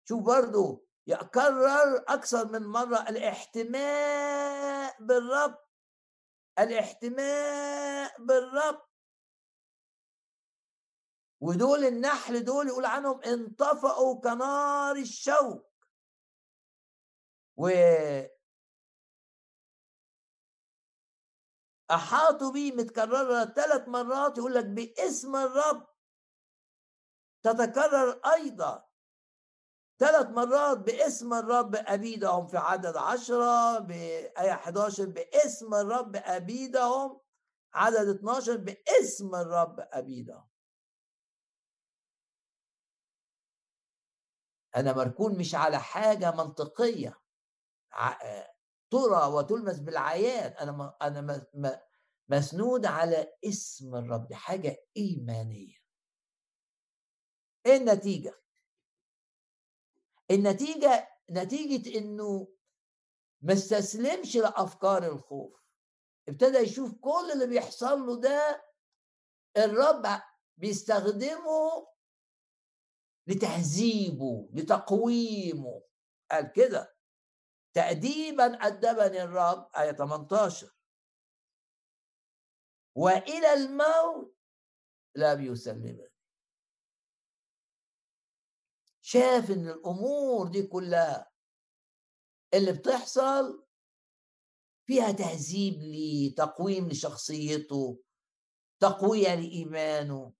[0.08, 5.58] شوف برضو يكرر أكثر من مرة الإحتماء بالرب
[6.58, 8.88] الاحتماء بالرب.
[11.40, 15.68] ودول النحل دول يقول عنهم انطفأوا كنار الشوك.
[17.56, 17.68] و
[21.90, 25.86] أحاطوا بيه متكررة ثلاث مرات يقول لك باسم الرب
[27.42, 28.87] تتكرر أيضا.
[29.98, 37.20] ثلاث مرات باسم الرب أبيدهم في عدد عشرة بآية 11 باسم الرب أبيدهم
[37.74, 40.48] عدد 12 باسم الرب أبيدهم.
[44.76, 47.20] أنا مركون مش على حاجة منطقية.
[48.90, 50.52] ترى وتلمس بالعيان.
[50.52, 51.46] أنا أنا
[52.28, 54.32] مسنود على اسم الرب.
[54.32, 55.76] حاجة إيمانية.
[57.66, 58.34] إيه النتيجة؟
[60.30, 62.48] النتيجة نتيجة إنه
[63.40, 65.62] ما استسلمش لأفكار الخوف.
[66.28, 68.64] ابتدى يشوف كل اللي بيحصل له ده
[69.56, 70.20] الرب
[70.56, 71.88] بيستخدمه
[73.26, 75.82] لتهذيبه لتقويمه.
[76.30, 76.96] قال كده
[77.74, 80.74] تأديبا أدبني الرب آية 18
[82.96, 84.36] وإلى الموت
[85.16, 86.07] لم يسلمني.
[89.10, 91.30] شاف إن الأمور دي كلها
[92.54, 93.66] اللي بتحصل
[94.86, 98.02] فيها تهذيب ليه تقويم لشخصيته
[98.80, 100.34] تقوية لإيمانه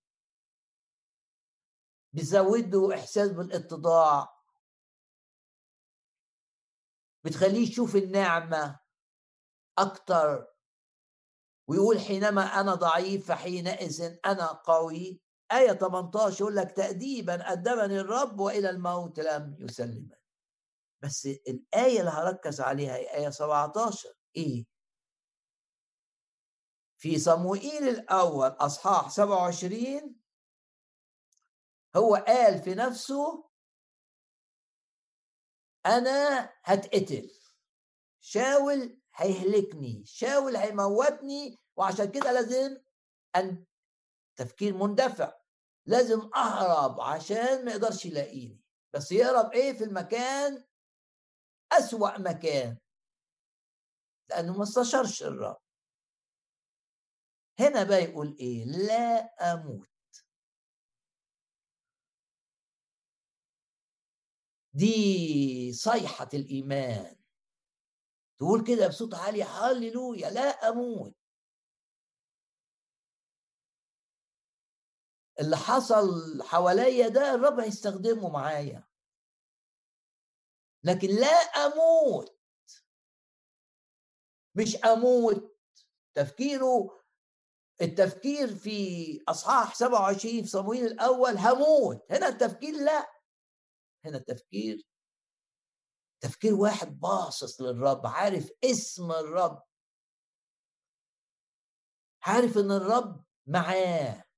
[2.13, 4.27] بتزوده إحساس بالإتضاع.
[7.25, 8.79] بتخليه يشوف النعمة
[9.77, 10.47] أكتر
[11.69, 15.21] ويقول حينما أنا ضعيف فحينئذ أنا قوي.
[15.51, 20.19] آية 18 يقول لك تأديبا أدبني الرب وإلى الموت لم يسلمني.
[21.03, 24.65] بس الآية اللي هركز عليها هي آية 17 إيه؟
[26.97, 30.15] في صموئيل الأول أصحاح 27
[31.95, 33.49] هو قال في نفسه
[35.85, 37.31] أنا هتقتل.
[38.21, 42.77] شاول هيهلكني شاول هيموتني وعشان كده لازم
[43.35, 43.65] أن
[44.35, 45.38] تفكير مندفع.
[45.85, 48.61] لازم أهرب عشان ما يقدرش يلاقيني.
[48.93, 50.63] بس يهرب إيه؟ في المكان
[51.71, 52.77] أسوأ مكان.
[54.29, 55.61] لأنه ما استشرش الرب.
[57.59, 59.19] هنا بقى يقول إيه؟ لا
[59.53, 59.89] أموت.
[64.73, 67.15] دي صيحة الإيمان.
[68.39, 71.18] تقول كده بصوت عالي هللويا لا أموت.
[75.39, 76.07] اللي حصل
[76.43, 78.87] حواليا ده الرب هيستخدمه معايا.
[80.83, 81.27] لكن لا
[81.65, 82.39] أموت.
[84.55, 85.55] مش أموت.
[86.15, 86.99] تفكيره
[87.81, 88.77] التفكير في
[89.27, 92.11] أصحاح 27 في صمويل الأول هموت.
[92.11, 93.11] هنا التفكير لا.
[94.05, 94.87] هنا التفكير
[96.21, 99.63] تفكير واحد باصص للرب عارف اسم الرب.
[102.23, 104.28] عارف إن الرب معاه.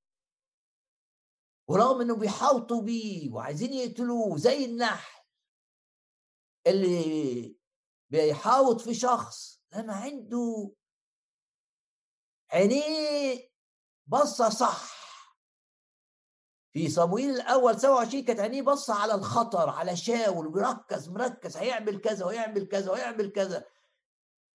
[1.71, 5.21] ورغم إنه بيحاوطوا بيه وعايزين يقتلوه زي النحل
[6.67, 7.57] اللي
[8.09, 10.71] بيحاوط في شخص لما عنده
[12.51, 13.49] عينيه
[14.07, 15.01] بصة صح.
[16.73, 22.25] في صموئيل الأول 27 كانت عينيه بصة على الخطر على شاول وبيركز مركز هيعمل كذا
[22.25, 23.65] ويعمل كذا ويعمل كذا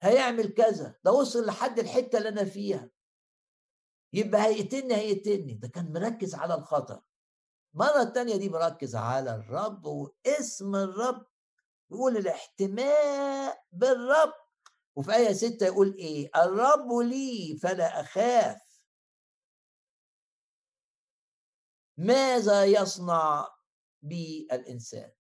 [0.03, 0.95] هيعمل كذا.
[1.05, 2.91] ده وصل لحد الحتة اللي أنا فيها.
[4.13, 5.55] يبقى هيقتلني هيقتلني.
[5.55, 7.03] ده كان مركز على الخطر.
[7.75, 11.27] المرة التانية دي مركز على الرب واسم الرب
[11.91, 14.33] يقول الاحتماء بالرب.
[14.97, 18.83] وفي آية ستة يقول إيه؟ الرب لي فلا أخاف.
[21.99, 23.49] ماذا يصنع
[24.03, 25.13] بي الإنسان؟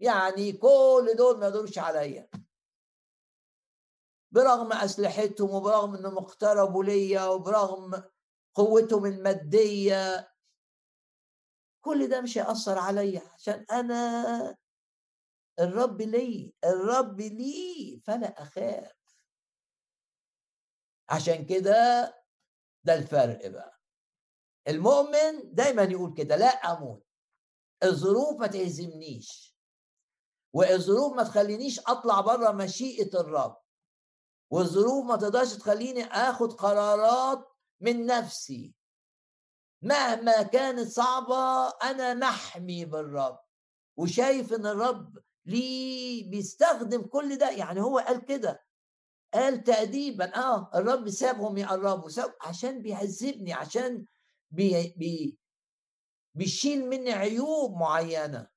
[0.00, 2.28] يعني كل دول ما يقدروش عليا.
[4.32, 8.02] برغم أسلحتهم وبرغم أنهم اقتربوا ليا وبرغم
[8.54, 10.32] قوتهم المادية.
[11.84, 14.56] كل ده مش هيأثر عليا عشان أنا
[15.60, 18.92] الرب لي الرب لي فلا أخاف.
[21.08, 22.04] عشان كده
[22.84, 23.80] ده الفرق بقى.
[24.68, 27.06] المؤمن دايما يقول كده لا أموت
[27.82, 29.56] الظروف ما تهزمنيش
[30.54, 33.56] والظروف ما تخلينيش أطلع بره مشيئة الرب.
[34.50, 37.48] والظروف ما تقدرش تخليني آخد قرارات
[37.80, 38.74] من نفسي.
[39.82, 43.38] مهما كانت صعبة أنا محمي بالرب
[43.96, 47.50] وشايف إن الرب ليه بيستخدم كل ده.
[47.50, 48.64] يعني هو قال كده
[49.34, 54.06] قال تأديبا آه الرب سابهم يقربوا ساب عشان بيعذبني عشان
[54.50, 55.38] بي بي
[56.34, 58.48] بيشيل مني عيوب معينة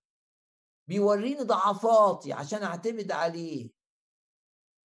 [0.88, 3.81] بيوريني ضعفاتي عشان أعتمد عليه.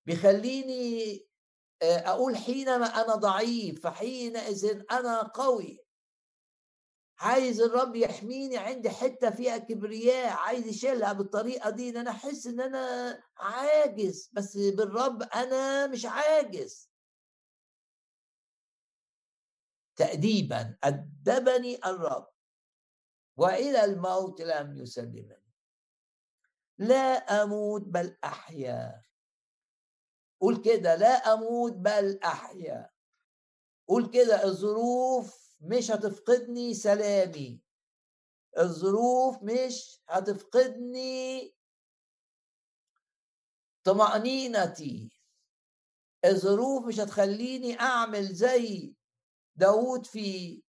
[0.07, 1.26] بيخليني
[1.82, 5.86] آه، أقول حينما أنا ضعيف فحينئذ أنا قوي.
[7.20, 12.61] عايز الرب يحميني عندي حتة فيها كبرياء عايز يشيلها بالطريقة دي إن أنا أحس إن
[12.61, 14.30] أنا عاجز.
[14.32, 16.90] بس بالرب أنا مش عاجز.
[19.96, 22.28] تأديبا أدبني الرب.
[23.36, 25.42] وإلى الموت لم يسلمني.
[26.78, 29.05] لا أموت بل أحيا.
[30.41, 32.91] قول كده لا أموت بل أحيا.
[33.89, 37.61] قول كده الظروف مش هتفقدني سلامي.
[38.59, 41.55] الظروف مش هتفقدني
[43.84, 45.11] طمأنينتي.
[46.24, 48.95] الظروف مش هتخليني أعمل زي
[49.57, 50.62] داود في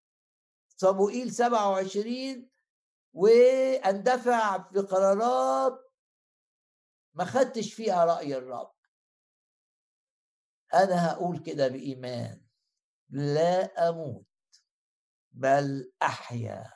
[0.77, 2.51] صموئيل 27
[3.15, 5.93] وأندفع في قرارات
[7.15, 8.74] ما خدتش فيها رأي الرب.
[10.83, 12.41] أنا هقول كده بإيمان.
[13.11, 14.27] لا أموت
[15.33, 16.73] بل أحيا.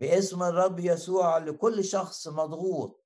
[0.00, 3.04] باسم الرب يسوع لكل شخص مضغوط.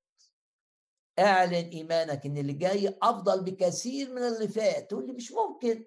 [1.19, 5.85] اعلن إيمانك إن اللي جاي أفضل بكثير من اللي فات تقول لي مش ممكن.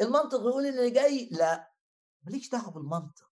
[0.00, 1.72] المنطق يقول اللي جاي لا
[2.22, 3.30] ماليش دعوة بالمنطق.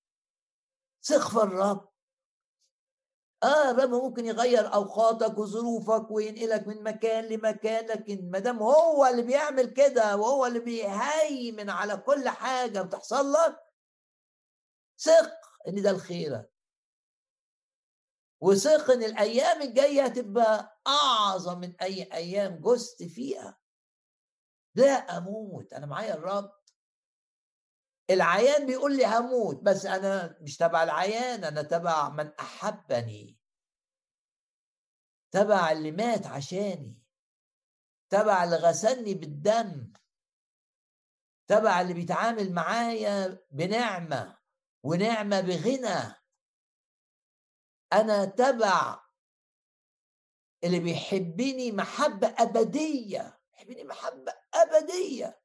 [1.03, 1.90] ثق في الرب.
[3.43, 9.23] آه الرب ممكن يغير أوقاتك وظروفك وينقلك من مكان لمكان لكن ما دام هو اللي
[9.23, 13.57] بيعمل كده وهو اللي بيهيمن على كل حاجة بتحصل لك
[14.99, 15.33] ثق
[15.69, 16.45] إن ده الخير.
[18.41, 23.59] وثق إن الأيام الجاية هتبقى أعظم من أي أيام جزت فيها.
[24.75, 25.73] لا أموت.
[25.73, 26.60] أنا معايا الرب.
[28.11, 33.39] العيان بيقول لي هموت بس أنا مش تبع العيان أنا تبع من أحبني.
[35.31, 37.03] تبع اللي مات عشاني.
[38.11, 39.93] تبع اللي غسلني بالدم.
[41.47, 44.39] تبع اللي بيتعامل معايا بنعمة
[44.83, 46.15] ونعمة بغنى.
[47.93, 49.01] أنا تبع
[50.65, 53.41] اللي بيحبني محبة أبدية.
[53.55, 55.40] يحبني محبة أبدية.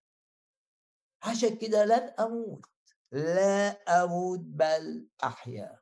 [1.30, 2.66] عشان كده لن أموت
[3.12, 5.82] لا أموت بل أحيا.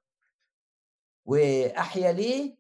[1.26, 2.58] وأحيا ليه؟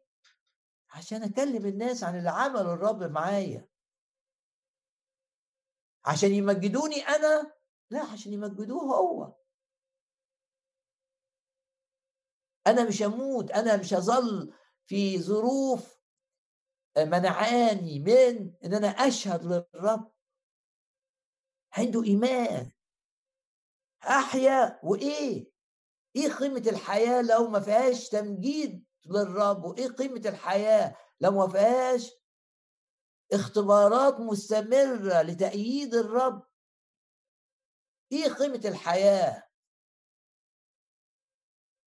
[0.89, 3.67] عشان أكلم الناس عن اللي عمله الرب معايا.
[6.05, 7.53] عشان يمجدوني أنا؟
[7.89, 9.35] لا عشان يمجدوه هو.
[12.67, 14.53] أنا مش هموت أنا مش هظل
[14.85, 15.99] في ظروف
[16.97, 20.12] منعاني من إن أنا أشهد للرب.
[21.77, 22.71] عنده إيمان.
[24.03, 25.51] أحيا وإيه؟
[26.15, 32.11] إيه قيمة الحياة لو ما فيهاش تمجيد للرب؟ وإيه قيمة الحياة لو ما فيهاش
[33.33, 36.47] اختبارات مستمرة لتأييد الرب؟
[38.11, 39.49] إيه قيمة الحياة؟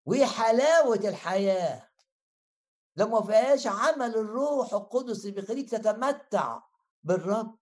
[0.05, 1.89] وإيه حلاوة الحياة؟
[2.95, 6.61] لو ما فيهاش عمل الروح القدس اللي بيخليك تتمتع
[7.03, 7.59] بالرب.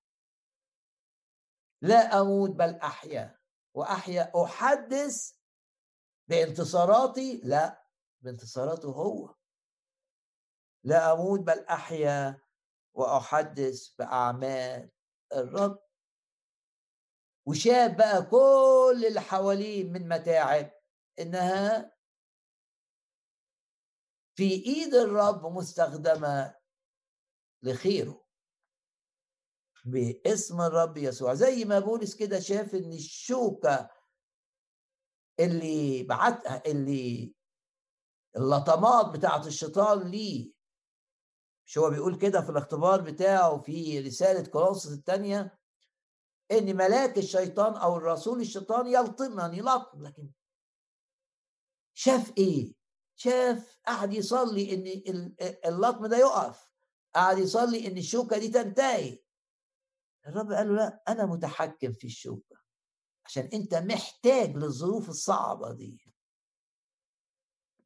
[1.82, 3.40] لا أموت بل أحيا
[3.74, 5.32] وأحيا أحدث
[6.28, 7.88] بانتصاراتي لا
[8.22, 9.36] بانتصاراته هو.
[10.84, 12.42] لا أموت بل أحيا
[12.94, 14.92] وأحدث بأعمال
[15.34, 15.80] الرب.
[17.46, 20.72] وشاف بقى كل اللي حواليه من متاعب
[21.20, 21.98] إنها
[24.36, 26.56] في إيد الرب مستخدمة
[27.64, 28.26] لخيره.
[29.84, 31.34] باسم الرب يسوع.
[31.34, 33.90] زي ما بولس كده شاف إن الشوكة
[35.40, 37.34] اللي بعتها اللي
[38.38, 40.52] اللطمات بتاعت الشيطان ليه.
[41.66, 45.60] مش هو بيقول كده في الاختبار بتاعه في رسالة كورنثوس الثانية؟
[46.52, 50.30] إن ملاك الشيطان أو الرسول الشيطان يلطمني لطم لكن
[51.94, 52.74] شاف إيه؟
[53.16, 54.76] شاف قعد يصلي
[55.10, 56.72] إن اللطم ده يقف.
[57.16, 59.20] قعد يصلي إن الشوكة دي تنتهي.
[60.28, 62.62] الرب قال له لا أنا متحكم في الشوكة
[63.26, 66.14] عشان أنت محتاج للظروف الصعبة دي.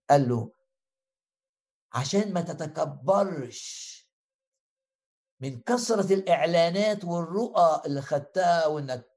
[0.10, 0.52] قال له
[1.94, 3.96] عشان ما تتكبرش
[5.40, 9.12] من كثرة الإعلانات والرؤى اللي خدتها وإنك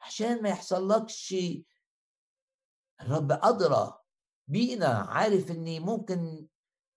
[0.00, 1.34] عشان ما يحصلكش.
[3.00, 3.98] الرب أدرى
[4.48, 6.48] بينا عارف إن ممكن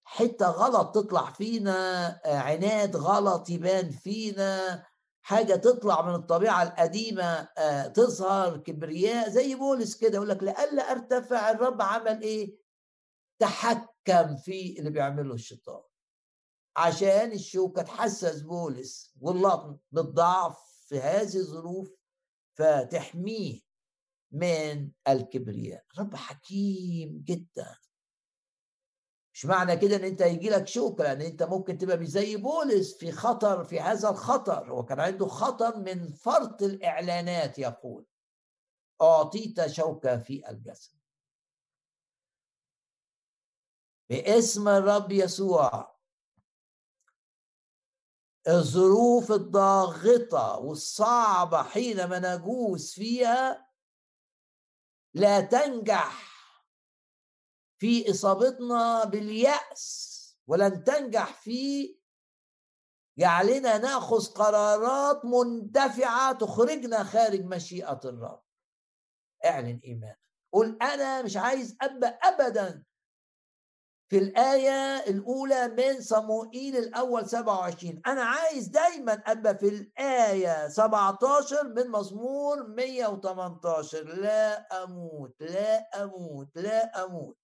[0.04, 4.86] حتة غلط تطلع فينا عناد غلط يبان فينا.
[5.26, 7.44] حاجة تطلع من الطبيعة القديمة
[7.88, 12.58] تظهر كبرياء زي بولس كده يقول لك لألا أرتفع الرب عمل إيه؟
[13.40, 15.82] تحكم في اللي بيعمله الشيطان.
[16.78, 20.58] عشان الشوكة تحسس بولس واللطم بالضعف
[20.88, 21.92] في هذه الظروف
[22.58, 23.62] فتحميه
[24.32, 25.84] من الكبرياء.
[26.00, 27.78] رب حكيم جدا.
[29.36, 33.12] مش معنى كده إن أنت يجي لك شوكة لأن أنت ممكن تبقى زي بولس في
[33.12, 34.72] خطر في هذا الخطر.
[34.72, 38.06] هو كان عنده خطر من فرط الإعلانات يقول.
[39.02, 40.94] أعطيت شوكة في الجسد
[44.10, 45.96] باسم الرب يسوع.
[48.48, 53.72] الظروف الضاغطة والصعبة حينما نجوز فيها
[55.14, 56.35] لا تنجح.
[57.78, 60.16] في إصابتنا باليأس
[60.48, 61.96] ولن تنجح في
[63.18, 68.42] جعلنا نأخذ قرارات مندفعة تخرجنا خارج مشيئة الرب.
[69.46, 70.20] اعلن إيمانك.
[70.54, 72.84] قل أنا مش عايز أبقى أبدا
[74.10, 81.90] في الآية الأولى من صموئيل الأول 27 أنا عايز دايما أبقى في الآية 17 من
[81.92, 87.38] مزمور 118 لا أموت لا أموت لا أموت.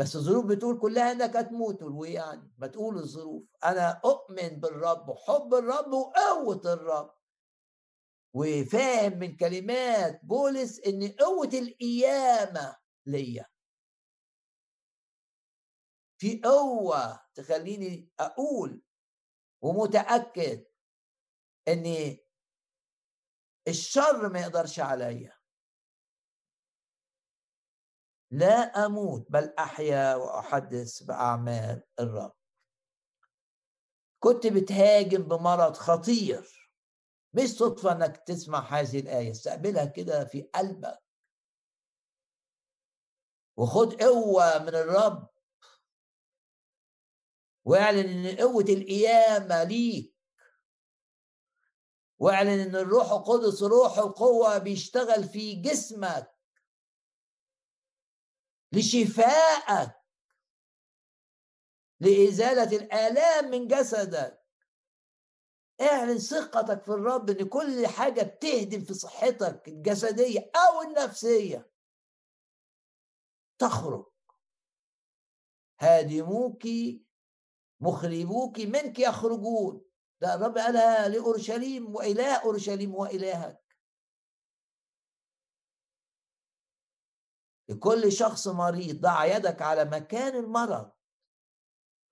[0.00, 3.44] بس الظروف بتقول كلها إنك هتموت ويعني ما تقول الظروف.
[3.64, 7.14] أنا أؤمن بالرب وحب الرب وقوة الرب.
[8.34, 12.76] وفاهم من كلمات بولس إن قوة القيامة
[13.06, 13.46] ليا.
[16.20, 18.82] في قوة تخليني أقول
[19.62, 20.64] ومتأكد
[21.68, 22.16] إن
[23.68, 25.39] الشر ما يقدرش عليا.
[28.30, 32.32] لا أموت بل أحيا وأحدث بأعمال الرب.
[34.18, 36.70] كنت بتهاجم بمرض خطير
[37.32, 41.02] مش صدفة إنك تسمع هذه الآية استقبلها كده في قلبك.
[43.56, 45.28] وخد قوة من الرب.
[47.64, 50.14] واعلن إن قوة القيامة ليك.
[52.18, 56.39] واعلن إن الروح القدس روح القوة بيشتغل في جسمك.
[58.72, 59.90] لشفائك
[62.00, 64.40] لإزالة الآلام من جسدك.
[65.80, 71.70] اعلن ثقتك في الرب إن كل حاجة بتهدم في صحتك الجسدية أو النفسية.
[73.58, 74.06] تخرج.
[75.80, 76.62] هادموك
[77.80, 79.84] مخربوك منك يخرجون.
[80.20, 83.69] ده الرب قالها لأورشليم وإله أورشليم وإلهك.
[87.70, 90.90] لكل شخص مريض ضع يدك على مكان المرض.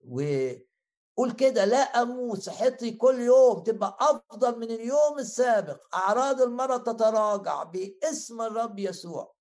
[0.00, 5.94] وقول كده لا أموت صحتي كل يوم تبقى أفضل من اليوم السابق.
[5.94, 9.34] أعراض المرض تتراجع باسم الرب يسوع.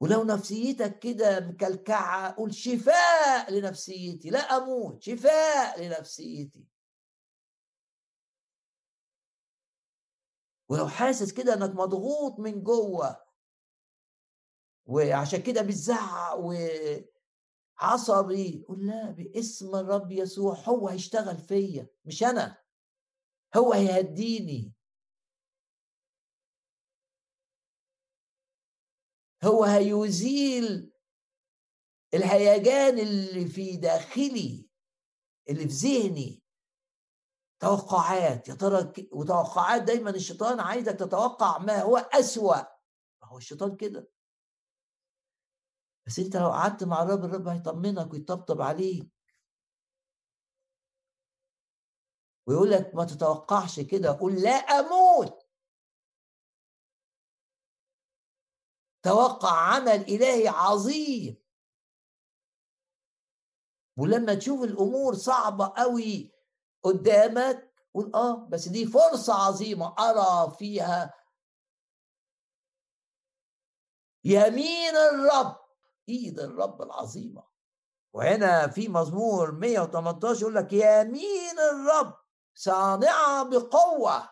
[0.00, 6.71] ولو نفسيتك كده مكلكعة قول شفاء لنفسيتي لا أموت شفاء لنفسيتي.
[10.72, 13.24] ولو حاسس كده إنك مضغوط من جوه.
[14.86, 16.38] وعشان كده بتزعق
[17.80, 22.62] وعصبي قول لا باسم الرب يسوع هو هيشتغل فيا مش أنا
[23.56, 24.74] هو هيهديني.
[29.44, 30.92] هو هيزيل
[32.14, 34.68] الهيجان اللي في داخلي
[35.48, 36.41] اللي في ذهني.
[37.62, 38.48] توقعات.
[38.48, 42.56] يا ترى وتوقعات دايما الشيطان عايزك تتوقع ما هو أسوأ.
[43.22, 44.10] ما هو الشيطان كده.
[46.06, 49.12] بس انت لو قعدت مع الرب الرب هيطمنك ويطبطب عليك.
[52.46, 54.18] ويقول لك ما تتوقعش كده.
[54.20, 55.42] قول لا أموت.
[59.02, 61.42] توقع عمل إلهي عظيم.
[63.96, 66.32] ولما تشوف الأمور صعبة قوي
[66.82, 71.14] قدامك قول آه بس دي فرصة عظيمة أرى فيها
[74.24, 75.56] يمين الرب
[76.08, 77.44] إيد الرب العظيمة.
[78.14, 82.14] وهنا في مزمور 118 يقول لك يمين الرب
[82.54, 84.30] صانعة بقوة.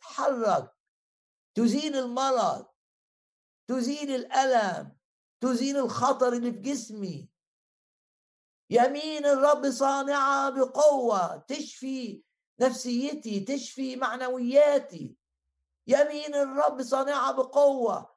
[0.00, 0.74] تحرك
[1.54, 2.66] تزيل المرض
[3.68, 4.96] تزيل الألم
[5.40, 7.30] تزيل الخطر اللي في جسمي.
[8.70, 12.22] يمين الرب صانعة بقوة تشفي
[12.60, 15.16] نفسيتي تشفي معنوياتي.
[15.86, 18.16] يمين الرب صانعة بقوة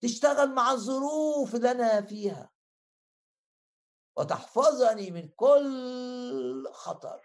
[0.00, 2.52] تشتغل مع الظروف اللي أنا فيها.
[4.16, 7.22] وتحفظني من كل خطر.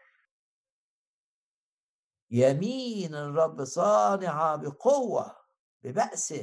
[2.32, 5.38] يمين الرب صانعة بقوة
[5.84, 6.34] ببأس.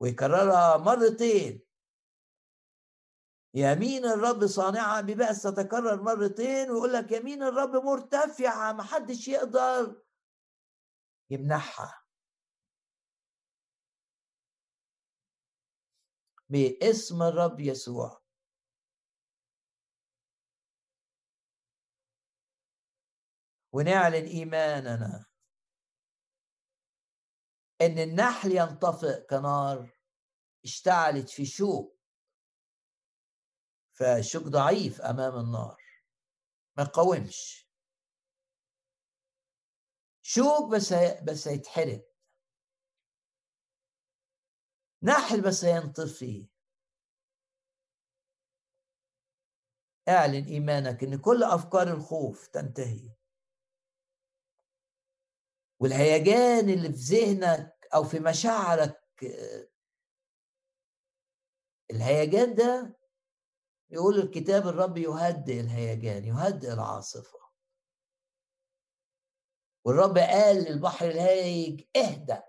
[0.00, 1.69] ويكررها مرتين.
[3.54, 10.02] يمين الرب صانعة ببأس تتكرر مرتين ويقول لك يمين الرب مرتفعة محدش يقدر
[11.30, 12.04] يمنعها
[16.48, 18.20] باسم الرب يسوع.
[23.72, 25.26] ونعلن إيماننا
[27.80, 29.96] إن النحل ينطفئ كنار
[30.64, 31.99] اشتعلت في شوق.
[34.00, 35.82] فالشوك ضعيف أمام النار.
[36.76, 37.68] ما يقاومش
[40.22, 40.92] شوك بس.
[41.22, 42.10] بس هيتحرق.
[45.02, 46.48] نحل بس هينطفي.
[50.08, 53.10] اعلن إيمانك إن كل أفكار الخوف تنتهي.
[55.80, 59.00] والهيجان اللي في ذهنك أو في مشاعرك
[61.90, 62.99] الهيجان ده
[63.90, 67.38] يقول الكتاب الرب يهدئ الهيجان يهدئ العاصفة.
[69.84, 72.44] والرب قال للبحر الهايج اهدأ.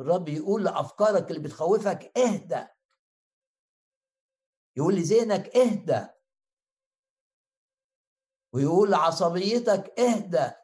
[0.00, 2.74] الرب يقول لأفكارك اللي بتخوفك اهدأ.
[4.76, 6.14] يقول لذهنك اهدأ.
[8.52, 10.62] ويقول لعصبيتك اهدأ.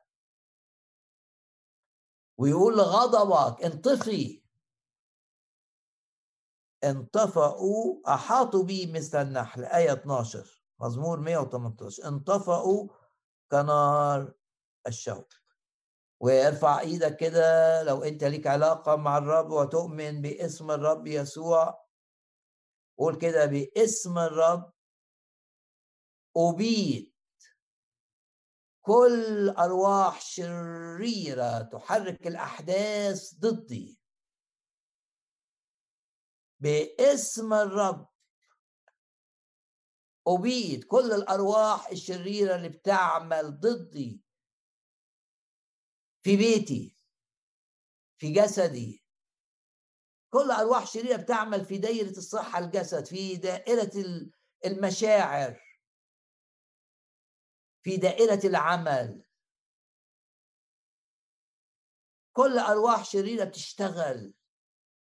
[2.38, 4.47] ويقول لغضبك انطفي.
[6.84, 12.88] انطفأوا أحاطوا بي مثل النحل آية 12 مزمور 118 انطفأوا
[13.50, 14.34] كنار
[14.86, 15.32] الشوك.
[16.20, 21.84] وارفع إيدك كده لو أنت ليك علاقة مع الرب وتؤمن باسم الرب يسوع.
[22.98, 24.72] قول كده باسم الرب
[26.36, 27.14] أبيد.
[28.82, 33.97] كل أرواح شريرة تحرك الأحداث ضدي.
[36.60, 38.08] باسم الرب.
[40.28, 44.24] أبيد كل الأرواح الشريرة اللي بتعمل ضدي
[46.22, 46.96] في بيتي
[48.18, 49.04] في جسدي.
[50.30, 53.90] كل أرواح شريرة بتعمل في دائرة الصحة الجسد في دائرة
[54.64, 55.60] المشاعر.
[57.82, 59.24] في دائرة العمل.
[62.32, 64.37] كل أرواح شريرة بتشتغل.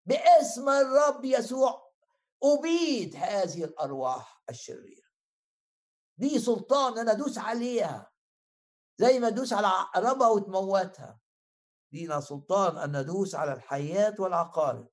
[0.07, 1.93] باسم الرب يسوع
[2.43, 5.09] أبيد هذه الأرواح الشريرة.
[6.17, 8.13] دي سلطان أنا أدوس عليها
[8.99, 11.21] زي ما أدوس على عقربها وتموتها.
[11.93, 14.89] لينا سلطان أن ندوس على الحيات والعقارب.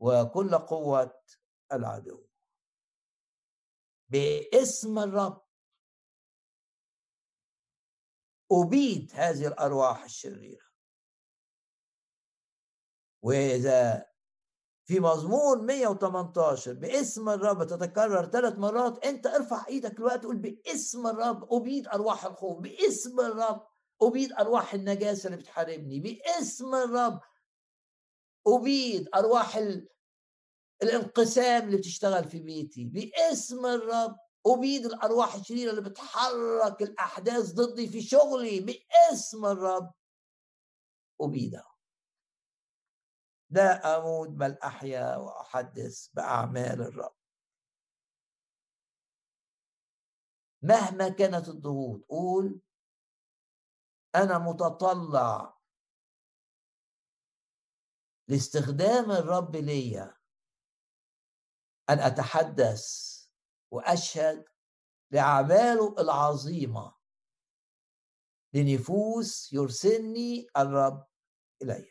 [0.00, 1.22] وكل قوة
[1.72, 2.26] العدو.
[4.08, 5.46] باسم الرب.
[8.52, 10.69] أبيد هذه الأرواح الشريرة.
[13.22, 14.06] وإذا
[14.84, 21.52] في مزمور 118 باسم الرب تتكرر ثلاث مرات أنت ارفع إيدك الوقت تقول باسم الرب
[21.54, 23.66] ابيد أرواح الخوف باسم الرب
[24.02, 27.20] ابيد أرواح النجاسة اللي بتحاربني باسم الرب
[28.46, 29.88] ابيد أرواح ال...
[30.82, 34.16] الانقسام اللي بتشتغل في بيتي باسم الرب
[34.46, 39.92] أبيد الأرواح الشريرة اللي بتحرك الأحداث ضدي في شغلي باسم الرب
[41.20, 41.69] أبيدها
[43.50, 47.14] لا أموت بل أحيا وأحدث بأعمال الرب.
[50.62, 52.60] مهما كانت الضغوط قول
[54.14, 55.60] أنا متطلع
[58.28, 60.16] لاستخدام الرب ليا
[61.90, 62.84] أن أتحدث
[63.70, 64.44] وأشهد
[65.10, 67.00] لأعماله العظيمة.
[68.54, 71.06] لنفوس يرسلني الرب
[71.62, 71.89] إليها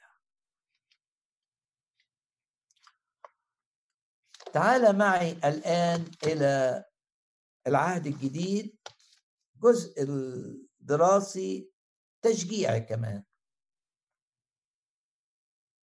[4.54, 6.84] تعال معي الآن إلى
[7.68, 8.78] العهد الجديد
[9.56, 11.72] جزء الدراسي
[12.22, 13.24] تشجيعي كمان.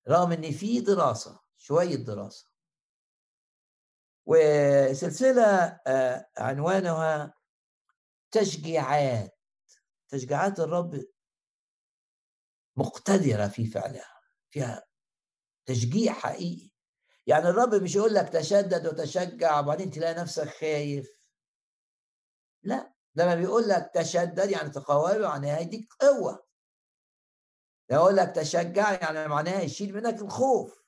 [0.08, 2.50] رغم إن في دراسة شوية دراسة.
[4.26, 7.34] وسلسلة آه، عنوانها
[8.30, 9.38] تشجيعات.
[10.08, 11.04] تشجيعات الرب
[12.76, 14.86] مقتدرة في فعلها فيها
[15.66, 16.75] تشجيع حقيقي.
[17.26, 21.08] يعني الرب مش يقول لك تشدد وتشجع وبعدين تلاقي نفسك خايف.
[22.62, 26.46] لا لما بيقول لك تشدد يعني تقاوم معناها يديك قوة.
[27.90, 30.86] لما يقول لك تشجع يعني معناها يشيل منك الخوف.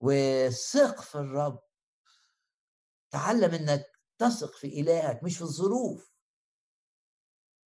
[0.00, 1.60] وثق في الرب.
[3.10, 3.84] تعلم إنك
[4.18, 6.15] تثق في إلهك مش في الظروف.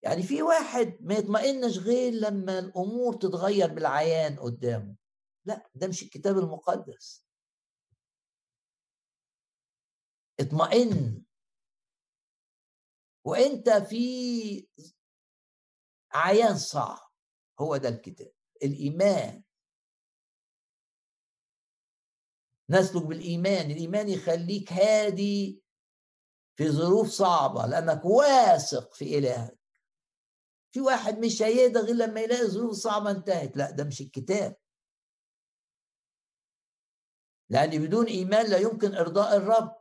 [0.03, 4.97] يعني في واحد ما يطمئنش غير لما الأمور تتغير بالعيان قدامه.
[5.45, 7.27] لا ده مش الكتاب المقدس.
[10.41, 11.25] اطمئن.
[13.25, 14.69] وأنت في
[16.13, 17.11] عيان صعب.
[17.61, 18.33] هو ده الكتاب.
[18.63, 19.43] الإيمان.
[22.71, 23.71] نسلك بالإيمان.
[23.71, 25.63] الإيمان يخليك هادي
[26.57, 29.60] في ظروف صعبة لأنك واثق في إلهك.
[30.73, 33.57] في واحد مش هيهدى غير لما يلاقي ظروف صعبة انتهت.
[33.57, 34.57] لا ده مش الكتاب.
[37.51, 39.77] لأن بدون إيمان لا يمكن إرضاء الرب.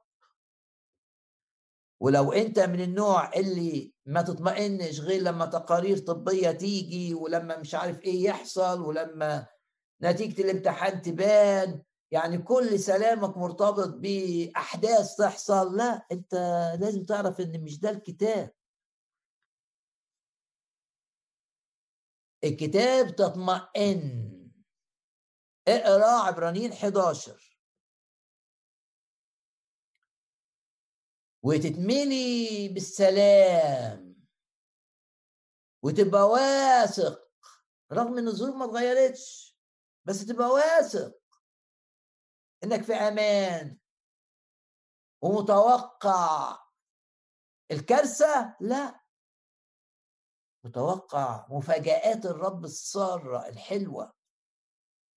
[2.01, 8.01] ولو أنت من النوع اللي ما تطمئنش غير لما تقارير طبية تيجي ولما مش عارف
[8.01, 9.47] إيه يحصل ولما
[10.01, 11.83] نتيجة الامتحان تبان.
[12.11, 15.77] يعني كل سلامك مرتبط بأحداث تحصل.
[15.77, 16.33] لا أنت
[16.81, 18.51] لازم تعرف إن مش ده الكتاب.
[22.43, 24.29] الكتاب تطمئن.
[25.67, 27.59] اقرأ عبرانيين 11
[31.43, 34.27] وتتملي بالسلام.
[35.83, 37.29] وتبقى واثق.
[37.93, 39.57] رغم إن الظروف ما اتغيرتش
[40.05, 41.21] بس تبقى واثق
[42.63, 43.79] إنك في أمان.
[45.21, 46.57] ومتوقع.
[47.71, 48.98] الكارثة؟ لا.
[50.63, 54.13] متوقع مفاجآت الرب السارة الحلوة؟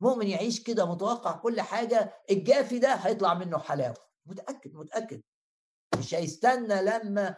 [0.00, 3.96] مؤمن يعيش كده متوقع كل حاجة الجافي ده هيطلع منه حلاوة.
[4.26, 5.22] متأكد متأكد.
[5.98, 7.36] مش هيستنى لما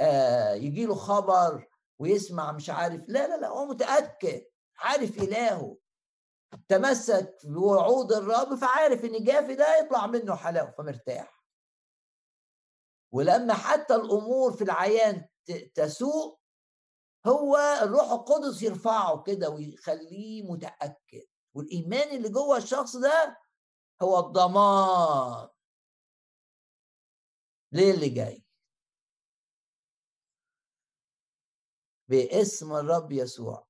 [0.00, 1.68] آه يجي له خبر
[1.98, 3.02] ويسمع مش عارف.
[3.08, 4.44] لا لا لا هو متأكد
[4.78, 5.78] عارف إلهه.
[6.68, 11.44] تمسك بوعود الرب فعارف إن جافي ده يطلع منه حلاوة فمرتاح.
[13.12, 15.28] ولما حتى الأمور في العيان
[15.74, 16.38] تسوء
[17.26, 21.26] هو الروح القدس يرفعه كده ويخليه متأكد.
[21.54, 23.38] والإيمان اللي جوه الشخص ده
[24.02, 25.48] هو الضمان
[27.72, 28.44] ليه اللي جاي.
[32.08, 33.66] باسم الرب يسوع.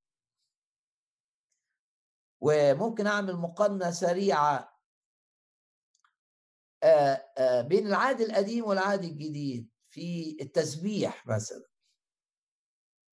[2.41, 4.77] وممكن أعمل مقارنة سريعة
[7.67, 9.71] بين العهد القديم والعهد الجديد.
[9.89, 11.67] في التسبيح مثلا.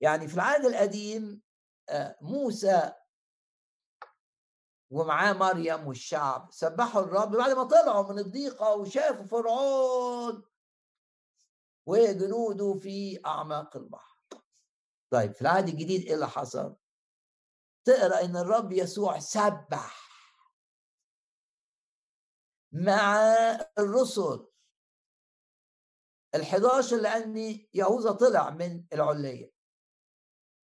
[0.04, 1.42] يعني في العهد القديم
[2.20, 2.92] موسى
[4.90, 10.44] ومعاه مريم والشعب سبحوا الرب بعد ما طلعوا من الضيقة وشافوا فرعون
[11.86, 14.18] وجنوده في أعماق البحر.
[15.10, 16.76] طيب في العهد الجديد إيه اللي حصل؟
[17.84, 20.04] تقرأ إن الرب يسوع سبح
[22.72, 23.16] مع
[23.78, 24.46] الرسل.
[26.36, 27.36] ال11 لأن
[27.74, 29.53] يهوذا طلع من العليه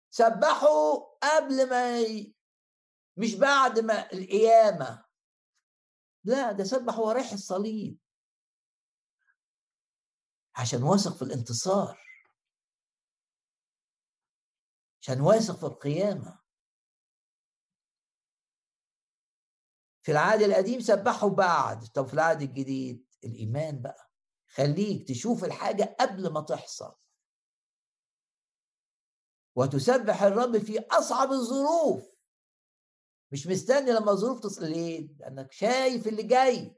[0.09, 2.35] سبحوا قبل ما ي...
[3.17, 5.05] مش بعد ما القيامة.
[6.23, 7.99] لا ده سبح وهو رايح الصليب.
[10.55, 11.99] عشان واثق في الانتصار.
[15.01, 16.39] عشان واثق في القيامة.
[20.01, 21.85] في العهد القديم سبحوا بعد.
[21.85, 24.11] طب في العهد الجديد الإيمان بقى.
[24.47, 26.95] خليك تشوف الحاجة قبل ما تحصل.
[29.59, 32.03] وتسبح الرب في أصعب الظروف.
[33.31, 34.65] مش مستني لما الظروف تصل.
[34.71, 36.75] ليه؟ لأنك شايف اللي جاي.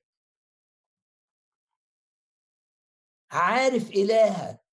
[3.31, 4.65] عارف إلهك.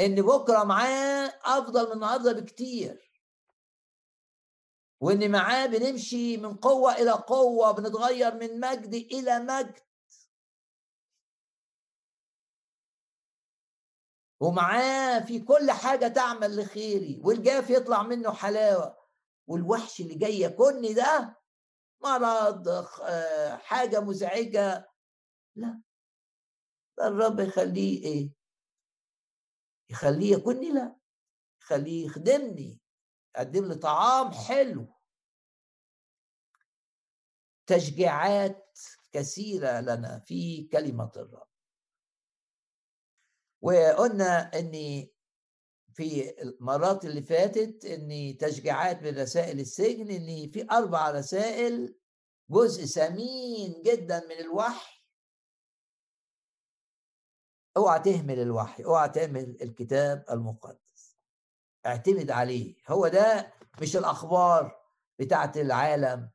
[0.00, 3.10] إن بكرة معاه أفضل من النهارده بكتير.
[5.00, 9.89] وإن معاه بنمشي من قوة إلى قوة بنتغير من مجد إلى مجد.
[14.40, 18.98] ومعاه في كل حاجة تعمل لخيري والجاف يطلع منه حلاوة
[19.46, 21.40] والوحش اللي جاي يكوني ده
[22.02, 22.86] مرض
[23.56, 24.90] حاجة مزعجة.
[25.56, 25.80] لا
[27.02, 28.32] الرب يخليه إيه؟
[29.90, 30.96] يخليه يكوني لا
[31.62, 32.80] يخليه يخدمني
[33.36, 34.94] قدم لي طعام حلو.
[37.66, 38.78] تشجيعات
[39.12, 41.49] كثيرة لنا في كلمة الرب.
[43.62, 45.12] وقلنا اني
[45.94, 51.94] في المرات اللي فاتت اني تشجيعات من رسائل السجن اني في أربع رسائل
[52.50, 55.00] جزء ثمين جدا من الوحي.
[57.76, 61.16] اوعى تهمل الوحي اوعى تهمل الكتاب المقدس.
[61.86, 62.74] اعتمد عليه.
[62.88, 63.52] هو ده
[63.82, 64.80] مش الأخبار
[65.18, 66.30] بتاعت العالم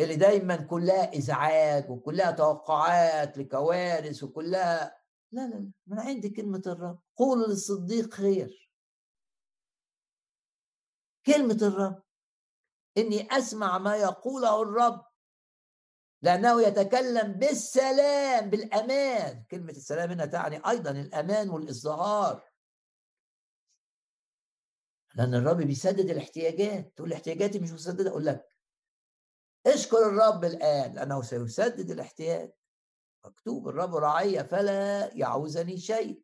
[0.00, 5.01] اللي دايما كلها إزعاج وكلها توقعات لكوارث وكلها
[5.32, 8.70] لا لا لا من عندي كلمة الرب قولوا للصديق خير.
[11.26, 12.02] كلمة الرب
[12.96, 15.04] إني أسمع ما يقوله الرب.
[16.22, 19.44] لأنه يتكلم بالسلام بالأمان.
[19.50, 22.52] كلمة السلام هنا تعني أيضا الأمان والازدهار
[25.14, 28.48] لأن الرب بيسدد الاحتياجات تقول احتياجاتي مش مسددة أقول لك
[29.66, 32.52] اشكر الرب الآن لأنه سيسدد الاحتياج.
[33.24, 36.22] مكتوب الرب رعي فلا يعوزني شيء.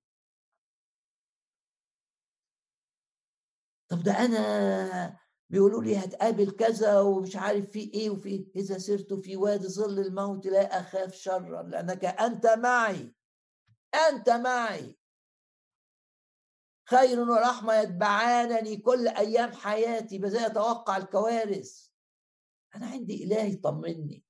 [3.88, 5.18] طب ده أنا
[5.50, 8.52] بيقولوا لي هتقابل كذا ومش عارف في إيه وفي.
[8.56, 13.14] إذا سرت في وادي ظل الموت لا أخاف شرا لأنك أنت معي
[14.08, 14.98] أنت معي.
[16.88, 21.88] خير ورحمة يتبعانني كل أيام حياتي بزي أتوقع الكوارث.
[22.74, 24.24] أنا عندي اله يطمني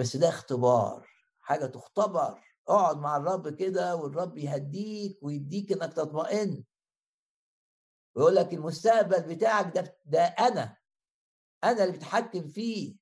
[0.00, 1.08] بس ده اختبار
[1.40, 2.44] حاجة تختبر.
[2.68, 6.64] اقعد مع الرب كده والرب يهديك ويديك إنك تطمئن.
[8.14, 10.76] ويقول لك المستقبل بتاعك ده ده أنا
[11.64, 12.96] أنا اللي بتحكم فيه.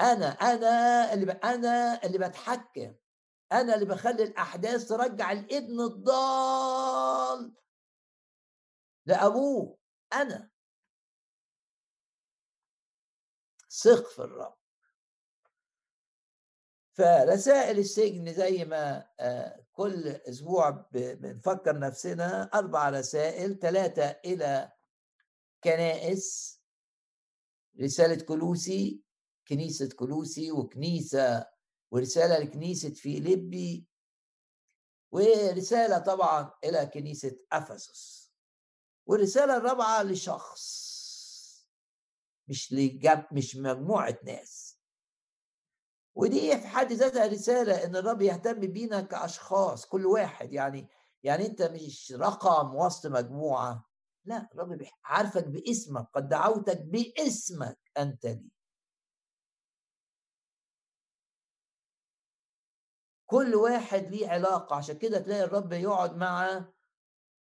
[0.00, 2.94] أنا أنا اللي أنا اللي بتحكم.
[3.52, 7.54] أنا اللي بخلي الأحداث ترجع الإبن الضال
[9.06, 9.78] لأبوه
[10.12, 10.50] أنا.
[13.70, 14.55] ثق في الرب.
[16.96, 24.72] فرسائل السجن زي ما آه، كل أسبوع بنفكر نفسنا أربع رسائل ثلاثة إلى
[25.64, 26.60] كنائس
[27.80, 29.02] رسالة كلوسي
[29.48, 31.46] كنيسة كلوسي وكنيسة
[31.90, 33.86] ورسالة لكنيسة فيليبي
[35.12, 38.32] ورسالة طبعا إلى كنيسة أفسس
[39.06, 40.96] والرسالة الرابعة لشخص
[42.48, 43.22] مش لجم...
[43.32, 44.65] مش مجموعة ناس.
[46.16, 50.88] ودي في حد ذاتها رسالة إن الرب يهتم بينا كأشخاص كل واحد يعني
[51.22, 53.84] يعني أنت مش رقم وسط مجموعة.
[54.24, 58.50] لا الرب عارفك باسمك قد دعوتك باسمك أنت لي
[63.26, 66.64] كل واحد ليه علاقة عشان كده تلاقي الرب يقعد مع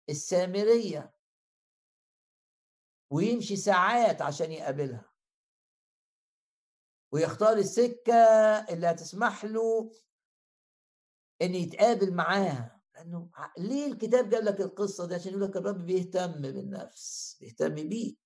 [0.10, 1.14] السامرية
[3.12, 5.13] ويمشي ساعات عشان يقابلها.
[7.14, 8.14] ويختار السكة
[8.70, 9.92] اللي هتسمح له
[11.42, 12.82] إن يتقابل معاها.
[12.96, 18.20] لأنه ليه الكتاب جاب لك القصة دي؟ عشان يقول لك الرب بيهتم بالنفس بيهتم بيك.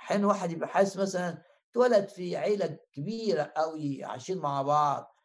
[0.00, 5.16] أحيانا واحد يبقى حاسس مثلا اتولد في عيلة كبيرة قوي عايشين مع بعض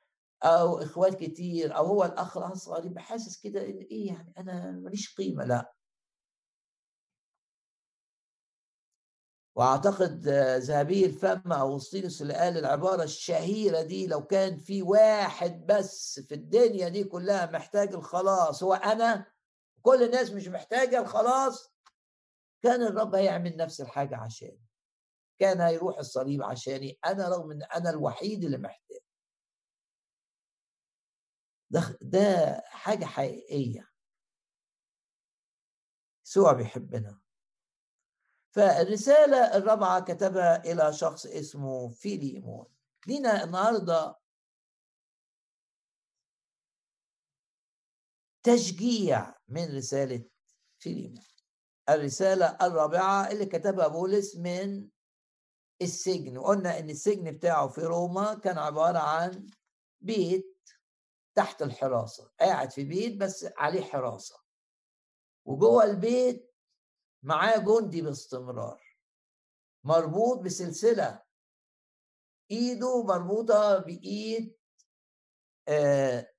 [0.44, 5.16] أو إخوات كتير أو هو الأخ الأصغر يبقى حاسس كده إن إيه يعني أنا ماليش
[5.16, 5.74] قيمة لأ.
[9.60, 16.36] وأعتقد ذهبي الفم أغسطينوس اللي قال العبارة الشهيرة دي لو كان في واحد بس في
[16.36, 19.26] الدنيا دي كلها محتاج الخلاص هو أنا؟
[19.82, 21.74] كل الناس مش محتاجة الخلاص؟
[22.64, 24.66] كان الرب هيعمل نفس الحاجة عشاني.
[25.40, 29.00] كان هيروح الصليب عشاني أنا رغم إن أنا الوحيد اللي محتاج.
[31.70, 33.90] ده ده حاجة حقيقية.
[36.26, 37.20] يسوع بيحبنا.
[38.52, 42.66] فالرسالة الرابعة كتبها إلى شخص اسمه فيليمون.
[43.08, 44.20] لينا النهاردة
[48.44, 50.26] تشجيع من رسالة
[50.80, 51.26] فيليمون.
[51.90, 54.90] الرسالة الرابعة اللي كتبها بولس من
[55.82, 56.38] السجن.
[56.38, 59.50] وقلنا إن السجن بتاعه في روما كان عبارة عن
[60.02, 60.70] بيت
[61.36, 62.32] تحت الحراسة.
[62.40, 64.36] قاعد في بيت بس عليه حراسة.
[65.46, 66.49] وجوه البيت
[67.24, 68.84] معاه جندي باستمرار
[69.84, 71.24] مربوط بسلسلة.
[72.52, 74.58] إيده مربوطة بإيد
[75.68, 76.30] آه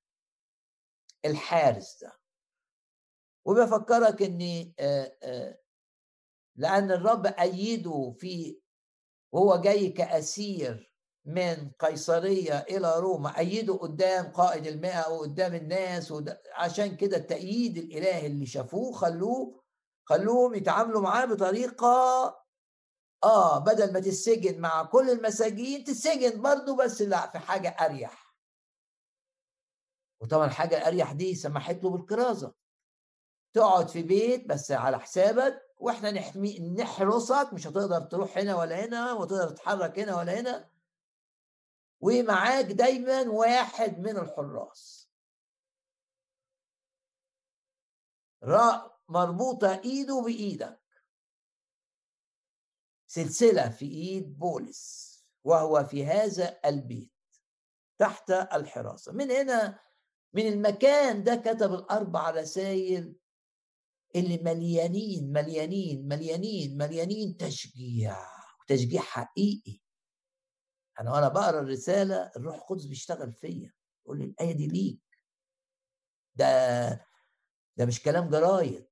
[1.25, 2.21] الحارس ده.
[3.45, 5.59] وبفكرك ان آه آه
[6.57, 8.61] لأن الرب أيده في
[9.33, 16.15] وهو جاي كأسير من قيصرية إلى روما أيده قدام قائد المئة وقدام الناس
[16.55, 19.60] عشان كده التأييد الإلهي اللي شافوه خلوه
[20.11, 21.87] خلوهم يتعاملوا معاه بطريقة
[23.25, 28.37] آه بدل ما تتسجن مع كل المساجين تتسجن برضه بس لا في حاجة أريح.
[30.21, 32.55] وطبعا الحاجة الأريح دي سمحت له بالكرازة.
[33.55, 39.13] تقعد في بيت بس على حسابك وإحنا نحمي نحرسك مش هتقدر تروح هنا ولا هنا
[39.13, 40.71] وتقدر تتحرك هنا ولا هنا.
[42.01, 45.11] ومعاك دايما واحد من الحراس.
[49.11, 50.81] مربوطة إيده بإيدك.
[53.07, 55.11] سلسلة في إيد بولس
[55.45, 57.13] وهو في هذا البيت
[57.99, 59.13] تحت الحراسة.
[59.13, 59.81] من هنا
[60.33, 63.17] من المكان ده كتب الأربع رسائل
[64.17, 68.17] اللي مليانين مليانين مليانين مليانين تشجيع
[68.63, 69.81] وتشجيع حقيقي.
[71.01, 73.73] أنا وأنا بقرأ الرسالة الروح القدس بيشتغل فيا.
[74.05, 75.01] يقول لي الآية دي ليك.
[76.35, 76.89] ده
[77.77, 78.90] ده مش كلام جرايد.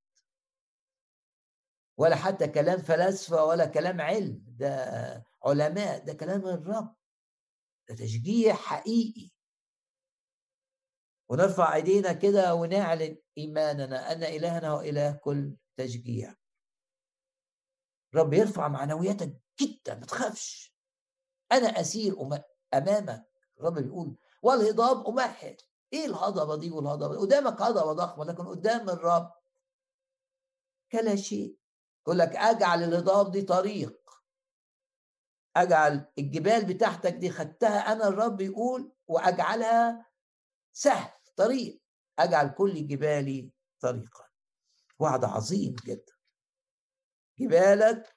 [1.98, 6.96] ولا حتى كلام فلاسفة ولا كلام علم ده علماء ده كلام الرب.
[7.88, 9.30] ده تشجيع حقيقي.
[11.30, 16.34] ونرفع ايدينا كده ونعلن إيماننا أن إلهنا هو إله كل تشجيع.
[18.14, 20.74] رب يرفع معنوياتك جدا ما تخافش.
[21.52, 22.16] أنا أسير
[22.74, 23.28] أمامك.
[23.60, 25.56] الرب بيقول والهضاب أمهل.
[25.92, 29.32] إيه الهضبة دي والهضبة قدامك هضبة ضخمة لكن قدام الرب
[30.92, 31.58] كلا شيء.
[32.02, 34.10] يقول لك أجعل الهضاب دي طريق.
[35.56, 40.06] أجعل الجبال بتاعتك دي خدتها أنا الرب يقول وأجعلها
[40.72, 41.82] سهل طريق.
[42.18, 44.24] أجعل كل جبالي طريقا.
[44.98, 46.12] وعد عظيم جدا.
[47.38, 48.16] جبالك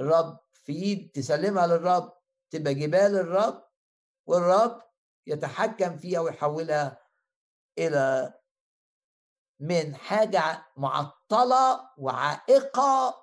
[0.00, 2.12] الرب في إيد تسلمها للرب
[2.50, 3.68] تبقى جبال الرب
[4.26, 4.82] والرب
[5.26, 6.98] يتحكم فيها ويحولها
[7.78, 8.34] إلى
[9.62, 13.22] من حاجة معطلة وعائقة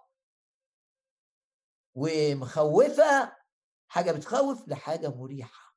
[1.96, 3.38] ومخوفة
[3.88, 5.76] حاجة بتخوف لحاجة مريحة.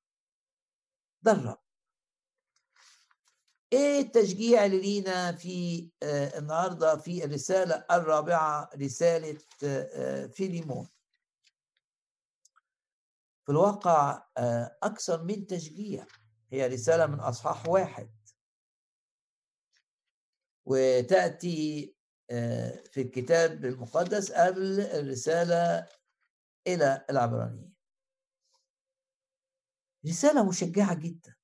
[1.22, 1.58] ده الرب
[3.72, 10.88] إيه التشجيع اللي لينا في آه النهارده في الرسالة الرابعة رسالة آه فيليمون؟
[13.44, 16.06] في الواقع آه أكثر من تشجيع.
[16.52, 18.21] هي رسالة من أصحاح واحد.
[20.64, 21.94] وتأتي
[22.30, 25.88] آه في الكتاب المقدس قبل الرسالة
[26.66, 27.74] إلى العبرانيين.
[30.06, 31.36] رسالة مشجعة جدا.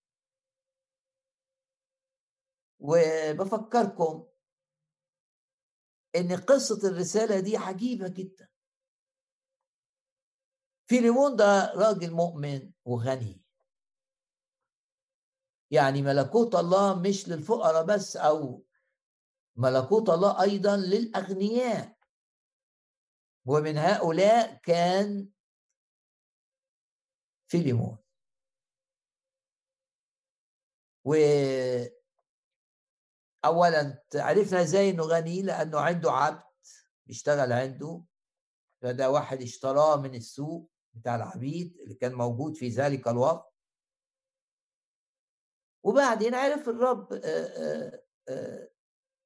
[2.81, 4.27] وبفكركم
[6.17, 8.49] إن قصة الرسالة دي عجيبة جدا.
[10.89, 13.45] فيليمون ده راجل مؤمن وغني.
[15.71, 18.68] يعني ملكوت الله مش للفقراء بس أو
[19.59, 21.99] ملكوت الله أيضا للأغنياء.
[23.47, 25.29] ومن هؤلاء كان
[27.51, 27.99] فيليمون.
[31.05, 31.15] و
[33.45, 36.45] اولا عرفنا إزاي إنه غني؟ لأنه عنده عبد
[37.07, 38.05] بيشتغل عنده.
[38.83, 43.55] فده واحد اشتراه من السوق بتاع العبيد اللي كان موجود في ذلك الوقت.
[45.85, 47.09] وبعدين عرف الرب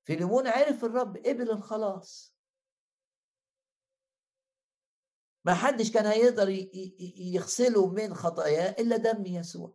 [0.04, 2.34] فيليمون عرف الرب قبل الخلاص.
[5.44, 6.48] ما حدش كان هيقدر
[7.18, 9.74] يغسله من خطاياه إلا دم يسوع.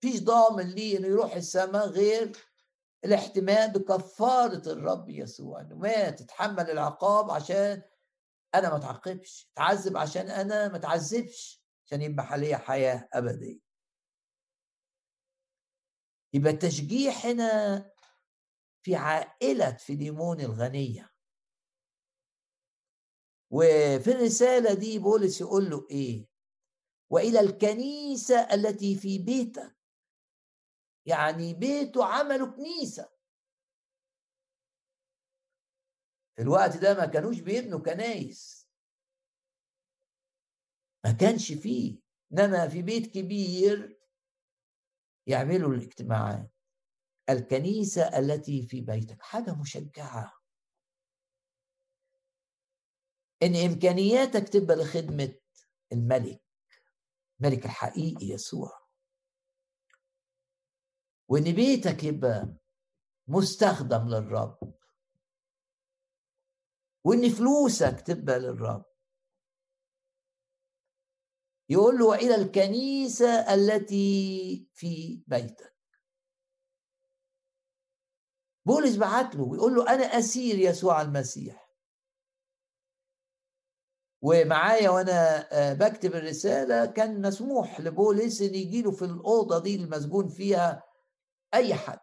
[0.00, 2.36] فيش ضامن ليه إنه يروح السماء غير
[3.04, 7.82] الاحتمال بكفارة الرب يسوع إنه مات تتحمل العقاب عشان
[8.54, 13.60] أنا ما اتعاقبش تعذب عشان أنا ما اتعذبش عشان يبقى ليا حياة أبدية.
[16.32, 17.76] يبقى التشجيع هنا
[18.86, 21.14] في عائلة فيليمون الغنية.
[23.50, 26.28] وفي الرسالة دي بولس يقول له إيه؟
[27.12, 29.76] وإلى الكنيسة التي في بيتك.
[31.06, 33.12] يعني بيته عملوا كنيسة.
[36.36, 38.68] في الوقت ده ما كانوش بيبنوا كنايس.
[41.04, 42.00] ما كانش فيه.
[42.32, 44.00] إنما في بيت كبير
[45.26, 46.55] يعملوا الاجتماعات.
[47.30, 49.22] الكنيسة التي في بيتك.
[49.22, 50.32] حاجة مشجعة.
[53.42, 55.34] إن إمكانياتك تبقى لخدمة
[55.92, 56.42] الملك
[57.40, 58.86] الملك الحقيقي يسوع.
[61.28, 62.56] وإن بيتك يبقى
[63.28, 64.74] مستخدم للرب.
[67.04, 68.84] وإن فلوسك تبقى للرب.
[71.68, 75.75] يقول له إلى الكنيسة التي في بيتك.
[78.66, 81.66] بولس بعت له ويقول له أنا أسير يسوع المسيح.
[84.22, 90.82] ومعايا وأنا بكتب الرسالة كان مسموح لبولس إن يجي له في الأوضة دي المسجون فيها
[91.54, 91.98] أي حد.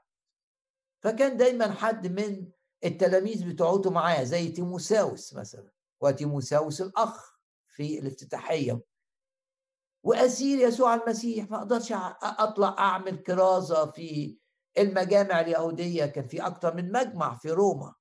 [1.04, 2.52] فكان دايما حد من
[2.84, 7.34] التلاميذ بتوعته معاه زي تيموساوس مثلا وتيموساوس الأخ
[7.68, 8.82] في الافتتاحية.
[10.06, 11.92] وأسير يسوع المسيح ما أقدرش
[12.24, 14.38] أطلع أعمل كرازة في
[14.78, 17.96] المجامع اليهودية كان في أكتر من مجمع في روما.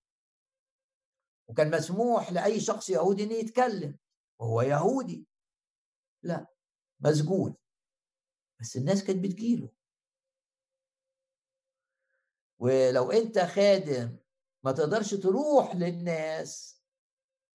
[1.48, 3.98] وكان مسموح لأي شخص يهودي إنه يتكلم
[4.40, 5.26] وهو يهودي.
[6.22, 6.46] لا
[7.00, 7.56] مسجون.
[8.60, 9.72] بس الناس كانت بتجيله.
[12.58, 14.18] ولو أنت خادم
[14.64, 16.82] ما تقدرش تروح للناس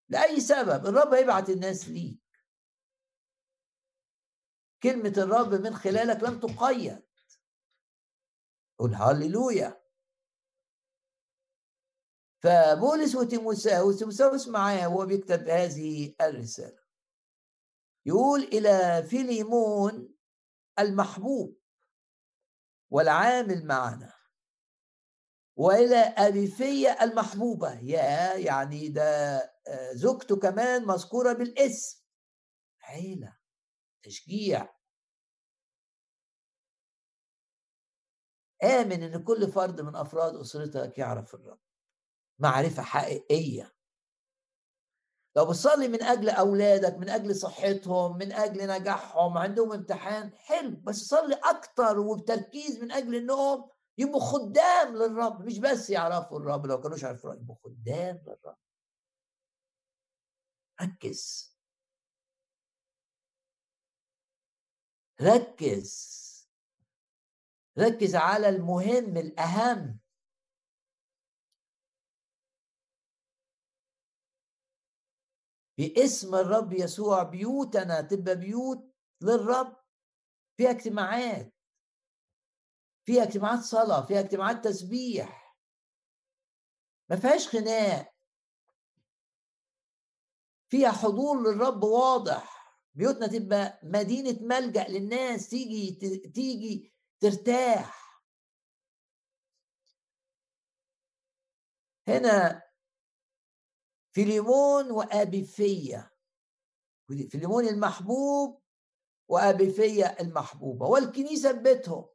[0.08, 0.86] لأي سبب.
[0.86, 2.20] الرب هيبعت الناس ليك.
[4.82, 7.05] كلمة الرب من خلالك لم تقيد.
[8.78, 9.82] قول هللويا.
[12.42, 16.86] فبولس وتيموساوس تيموساوس معاه وهو بيكتب هذه الرسالة.
[18.06, 20.14] يقول إلى فيليمون
[20.78, 21.60] المحبوب
[22.90, 24.12] والعامل معنا
[25.56, 27.80] وإلى اريفيه المحبوبة.
[27.80, 29.36] يا يعني ده
[29.68, 32.04] آه، زوجته كمان مذكورة بالاسم.
[32.82, 33.36] عيلة
[34.02, 34.75] تشجيع.
[38.66, 41.58] آمن إن كل فرد من أفراد أسرتك يعرف الرب.
[42.38, 43.72] معرفة حقيقية.
[45.36, 50.96] لو بتصلي من أجل أولادك من أجل صحتهم من أجل نجاحهم عندهم امتحان حلو بس
[50.96, 55.42] صلي أكتر وبتركيز من أجل إنهم يبقوا خدام للرب.
[55.46, 58.56] مش بس يعرفوا الرب لو كانوش عارفين يبقوا خدام للرب.
[60.82, 61.56] ركز.
[65.20, 66.25] ركز.
[67.78, 70.00] ركز على المهم الأهم.
[75.78, 79.76] باسم الرب يسوع بيوتنا تبقى بيوت للرب.
[80.56, 81.54] فيها اجتماعات.
[83.06, 85.56] فيها اجتماعات صلاة فيها اجتماعات تسبيح.
[87.10, 88.14] ما فيهاش خناق.
[90.68, 92.76] فيها حضور للرب واضح.
[92.94, 95.48] بيوتنا تبقى مدينة ملجأ للناس.
[95.48, 95.90] تيجي
[96.34, 98.22] تيجي ترتاح.
[102.08, 102.62] هنا
[104.12, 106.12] فيليمون وأبيفية.
[107.30, 108.62] فيليمون المحبوب
[109.28, 112.08] وأبيفية المحبوبة والكنيسة ببيتهم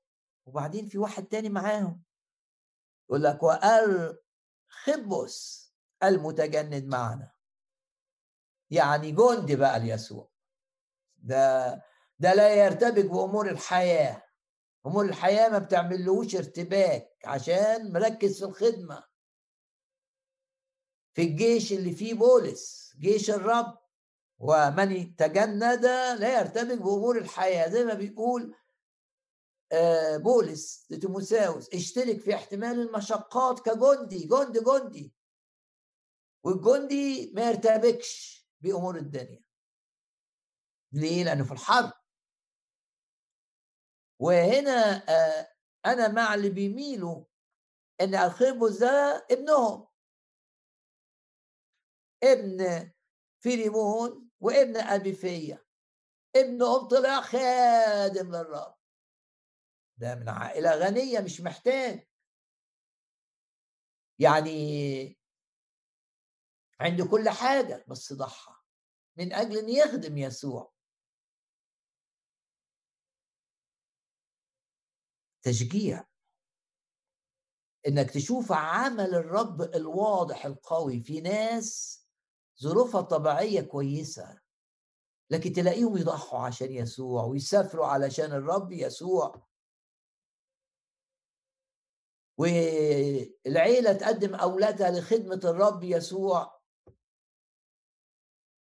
[0.45, 2.04] وبعدين في واحد تاني معاهم.
[3.10, 4.22] يقول لك وأرخبس
[6.04, 7.32] المتجند معنا.
[8.70, 10.32] يعني جندي بقى ليسوع.
[11.18, 11.70] ده
[12.20, 14.31] ده لا يرتبك بأمور الحياة.
[14.86, 19.04] أمور الحياة ما بتعملوش ارتباك عشان مركز في الخدمة.
[21.14, 23.78] في الجيش اللي فيه بولس جيش الرب
[24.40, 25.86] ومن تجند
[26.20, 27.70] لا يرتبك بأمور الحياة.
[27.70, 28.56] زي ما بيقول
[29.72, 35.14] آه، بولس لتيموساوس اشترك في احتمال المشقات كجندي جندي جندي.
[36.44, 39.44] والجندي ما يرتبكش بأمور الدنيا.
[40.92, 41.92] ليه؟ لأنه في الحرب.
[44.22, 45.54] وهنا آه،
[45.86, 47.26] أنا مع اللي بيميلوا
[48.02, 49.88] إن أرخيبوس ده ابنهم.
[52.24, 52.92] ابن
[53.40, 55.66] فيليمون وابن أبيفية.
[56.36, 58.76] ابنهم طلع خادم للرب.
[59.98, 62.08] ده من عائلة غنية مش محتاج.
[64.20, 65.20] يعني
[66.82, 68.54] عنده كل حاجة بس ضحى.
[69.18, 70.74] من أجل أن يخدم يسوع.
[75.42, 76.08] تشجيع.
[77.88, 82.02] إنك تشوف عمل الرب الواضح القوي في ناس
[82.62, 84.42] ظروفها الطبيعية كويسة
[85.30, 89.48] لكن تلاقيهم يضحوا عشان يسوع ويسافروا علشان الرب يسوع.
[92.38, 96.62] والعيلة تقدم أولادها لخدمة الرب يسوع.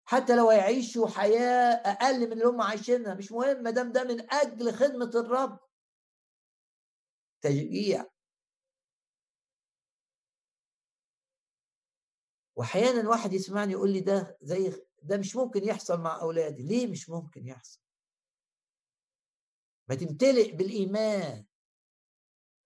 [0.06, 4.34] حتى لو يعيشوا حياة أقل من اللي هم عايشينها مش مهم ما دام ده من
[4.34, 5.67] أجل خدمة الرب.
[7.42, 8.06] تشجيع.
[12.56, 16.64] واحيانا واحد يسمعني يقول لي ده زي ده مش ممكن يحصل مع أولادي.
[16.64, 17.80] ليه مش ممكن يحصل؟
[19.90, 21.46] ما تمتلئ بالإيمان.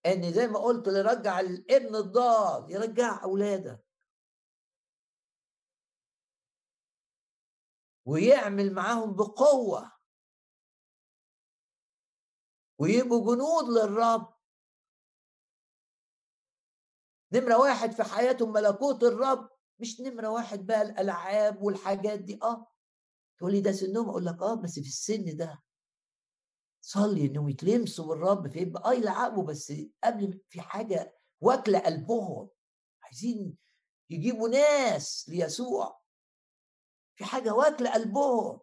[0.06, 3.84] إن زي ما قلت اللي يرجع الابن الضال يرجع أولادك.
[8.04, 9.92] ويعمل معاهم بقوة.
[12.78, 14.31] ويبقوا جنود للرب.
[17.32, 22.38] نمرة واحد في حياتهم ملكوت الرب مش نمرة واحد بقى الألعاب والحاجات دي.
[22.42, 22.66] آه
[23.38, 25.62] تقول لي ده سنهم؟ أقول لك آه بس في السن ده.
[26.80, 29.72] صلي انهم يتلمسوا بالرب فيبقى آه يلعبوا بس
[30.04, 32.48] قبل في حاجة واكلة قلبهم.
[33.02, 33.58] عايزين
[34.10, 36.02] يجيبوا ناس ليسوع.
[37.16, 38.60] في حاجة واكلة قلبهم.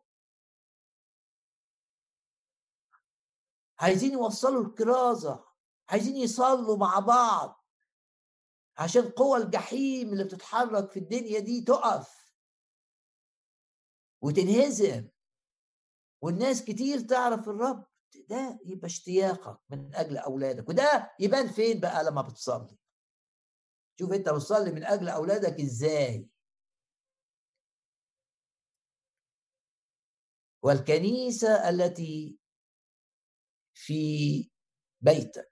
[3.80, 5.46] عايزين يوصلوا الكرازة.
[5.90, 7.59] عايزين يصلوا مع بعض.
[8.80, 12.34] عشان قوى الجحيم اللي بتتحرك في الدنيا دي تقف
[14.22, 15.10] وتنهزم.
[16.22, 17.86] والناس كتير تعرف الرب
[18.30, 20.70] ده يبقى اشتياقك من أجل أولادك.
[20.70, 22.78] وده يبان فين بقى لما بتصلي؟
[24.00, 26.30] شوف أنت بتصلي من أجل أولادك إزاي.
[30.64, 32.40] والكنيسة التي
[33.74, 34.52] في
[35.02, 35.52] بيتك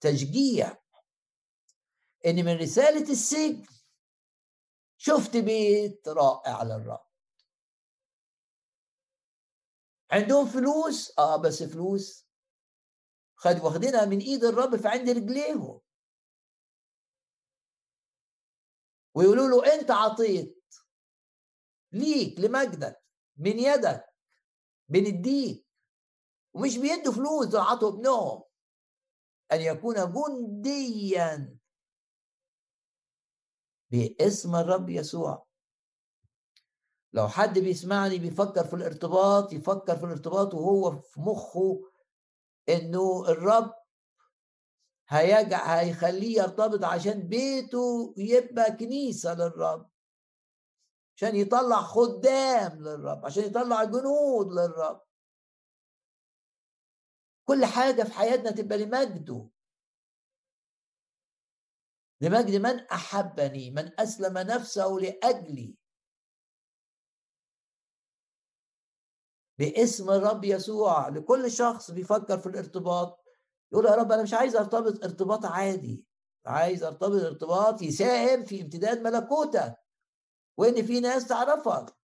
[0.00, 0.85] تشجيع
[2.26, 3.66] ان من رسالة السجن
[4.98, 7.06] شفت بيت رائع للرب
[10.10, 12.26] عندهم فلوس؟ آه بس فلوس.
[13.34, 15.80] خد واخدينها من إيد الرب في عند رجليهم.
[19.14, 20.64] ويقولوا له أنت عطيت
[21.92, 23.02] ليك لمجدك
[23.36, 24.04] من يدك
[24.88, 25.66] بنديك
[26.54, 28.42] ومش بيدوا فلوس عطوا ابنهم.
[29.52, 31.55] أن يكون جنديا.
[33.90, 35.46] باسم الرب يسوع.
[37.12, 41.82] لو حد بيسمعني بيفكر في الارتباط يفكر في الارتباط وهو في مخه
[42.68, 43.74] إنه الرب
[45.08, 49.90] هيجع هيخليه يرتبط عشان بيته يبقى كنيسة للرب.
[51.16, 55.02] عشان يطلع خدام للرب عشان يطلع جنود للرب.
[57.48, 59.48] كل حاجة في حياتنا تبقى لمجده.
[62.20, 65.76] لمجد من أحبني من أسلم نفسه لأجلي.
[69.58, 73.24] باسم الرب يسوع لكل شخص بيفكر في الارتباط.
[73.72, 76.06] يقول يا رب أنا مش عايز أرتبط ارتباط عادي.
[76.46, 79.76] عايز أرتبط ارتباط يساهم في امتداد ملكوتك
[80.58, 81.96] وإن في ناس تعرفك.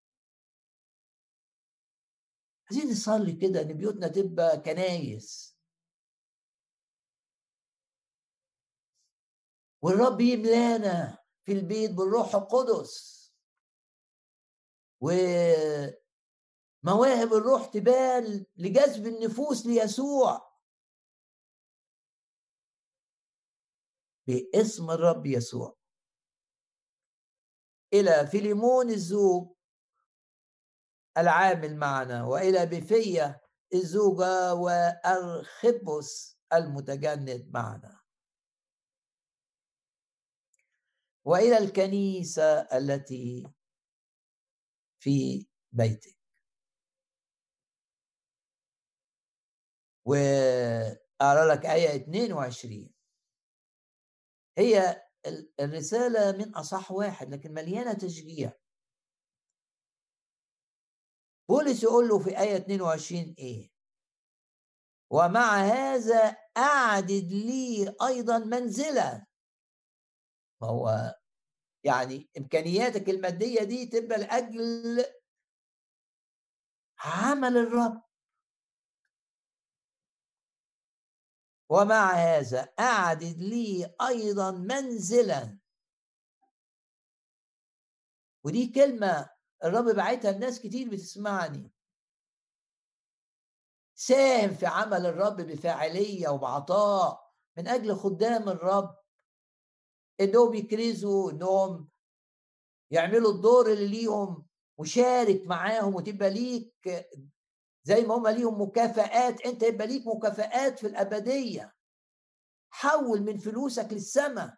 [2.70, 5.51] عايزين نصلي كده إن بيوتنا تبقى كنايس.
[9.82, 13.22] والرب يملانا في البيت بالروح القدس.
[15.00, 15.92] ومواهب
[17.32, 20.52] الروح تبان لجذب النفوس ليسوع.
[24.26, 25.78] باسم الرب يسوع.
[27.92, 29.56] إلى فيليمون الزوج
[31.18, 33.40] العامل معنا وإلى بفية
[33.74, 38.01] الزوجة وأرخبس المتجند معنا.
[41.24, 43.47] وإلى الكنيسة التي
[45.03, 46.16] في بيتك.
[50.07, 52.94] واقرا لك آية 22
[54.59, 55.03] هي
[55.61, 58.53] الرسالة من أصح واحد لكن مليانة تشجيع.
[61.49, 63.73] بولس يقول له في آية 22 إيه؟
[65.11, 69.27] ومع هذا أعدد لي أيضا منزلا
[70.62, 71.14] ما هو
[71.84, 75.05] يعني إمكانياتك المادية دي تبقى لأجل
[76.98, 78.02] عمل الرب.
[81.70, 85.59] ومع هذا أعدد لي أيضا منزلا.
[88.44, 89.30] ودي كلمة
[89.64, 91.72] الرب بعتها لناس كتير بتسمعني.
[93.94, 99.01] ساهم في عمل الرب بفاعلية وبعطاء من أجل خدام الرب.
[100.20, 101.89] انهم يكرزوا انهم
[102.90, 104.47] يعملوا الدور اللي ليهم
[104.78, 107.09] وشارك معاهم وتبقى ليك
[107.84, 111.74] زي ما هم ليهم مكافآت أنت يبقى ليك مكافآت في الأبدية.
[112.70, 114.56] حول من فلوسك للسماء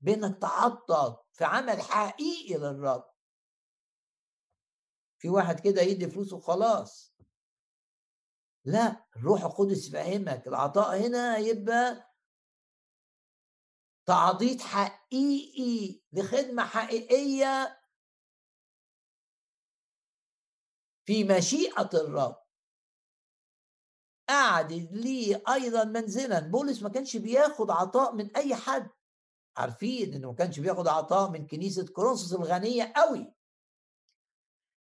[0.00, 3.10] بانك تعطل في عمل حقيقي للرب.
[5.18, 7.14] في واحد كده يدي فلوسه وخلاص.
[8.64, 12.09] لا الروح القدس يفهمك العطاء هنا يبقى
[14.10, 17.82] تعضيد حقيقي لخدمة حقيقية
[21.06, 22.42] في مشيئة الرب.
[24.30, 26.40] أعدد لي أيضا منزلا.
[26.40, 28.90] بولس ما كانش بياخد عطاء من أي حد.
[29.56, 33.34] عارفين إنه ما كانش بياخد عطاء من كنيسة كورنثوس الغنية قوي.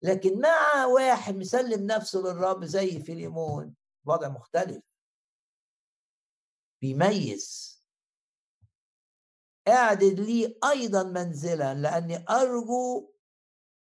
[0.02, 4.82] لكن مع واحد مسلم نفسه للرب زي فيليمون وضع مختلف.
[6.82, 7.73] بيميز.
[9.68, 13.12] أعدد لي أيضا منزلا لأني أرجو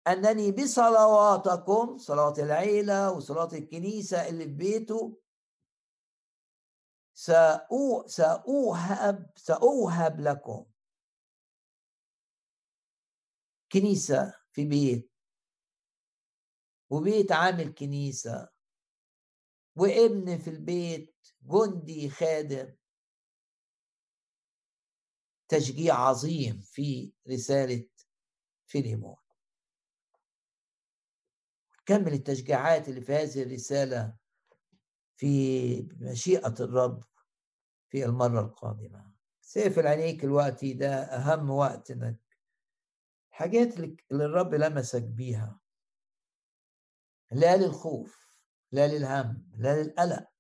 [0.07, 5.20] أنني بصلواتكم صلاة العيلة وصلاة الكنيسة اللي في بيته
[8.07, 10.65] سأوهب سأوهب لكم
[13.73, 15.11] كنيسة في بيت.
[16.91, 18.49] وبيت عامل كنيسة.
[19.77, 22.77] وابن في البيت جندي خادم.
[25.49, 27.87] تشجيع عظيم في رسالة
[28.66, 29.16] فيليمون
[31.87, 34.16] كمل التشجيعات اللي في هذه الرسالة
[35.16, 37.05] في مشيئة الرب
[37.89, 39.15] في المرة القادمة.
[39.41, 42.21] سيف عينيك الوقت ده أهم وقت إنك
[43.31, 45.61] الحاجات اللي الرب لمسك بيها.
[47.31, 48.35] لا للخوف
[48.73, 50.34] لا للهم لا للقلق.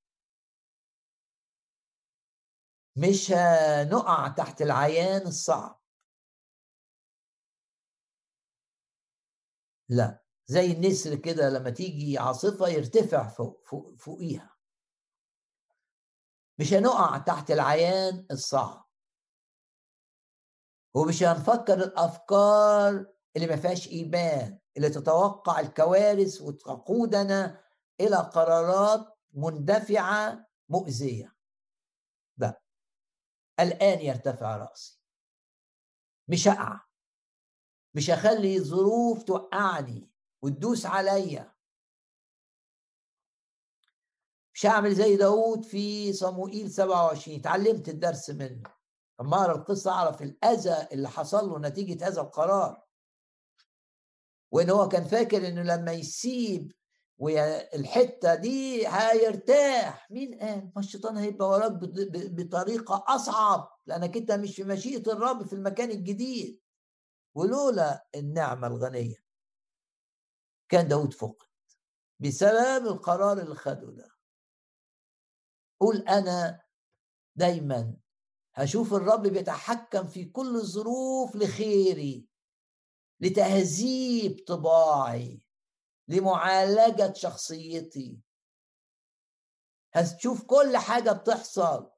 [2.96, 5.80] مش هنقع تحت العيان الصعب.
[9.88, 14.56] لا زي النسر كده لما تيجي عاصفة يرتفع فوق فوق فوقيها.
[16.58, 18.88] مش هنقع تحت العيان الصعب.
[20.94, 23.06] ومش هنفكر الأفكار
[23.36, 27.64] اللي ما فيهاش إيمان اللي تتوقع الكوارث وتقودنا
[28.00, 31.26] إلى قرارات مندفعة مؤذية.
[31.26, 31.33] ده
[33.60, 35.00] الآن يرتفع رأسي.
[36.28, 36.80] مش هقع
[37.94, 40.10] مش هخلي ظروف توقعني
[40.42, 41.54] وتدوس عليا.
[44.54, 48.62] مش هعمل زي داود في صموئيل 27 اتعلمت الدرس منه.
[49.20, 52.84] لما أقرأ القصة أعرف الأذى اللي حصل له نتيجة هذا القرار.
[54.52, 56.72] وإن هو كان فاكر إنه لما يسيب
[57.18, 60.10] والحتة دي هيرتاح.
[60.10, 61.72] مين قال؟ ما الشيطان هيبقى وراك
[62.12, 66.60] بطريقة أصعب لأنك أنت مش في مشيئة الرب في المكان الجديد.
[67.34, 69.24] ولولا النعمة الغنية
[70.68, 71.46] كان داود فقد
[72.20, 74.08] بسبب القرار اللي خده ده.
[75.80, 76.60] قول أنا
[77.36, 77.96] دايما
[78.54, 82.28] هشوف الرب بيتحكم في كل الظروف لخيري
[83.20, 85.43] لتهذيب طباعي.
[86.08, 88.20] لمعالجة شخصيتي.
[89.94, 91.90] هتشوف كل حاجة بتحصل.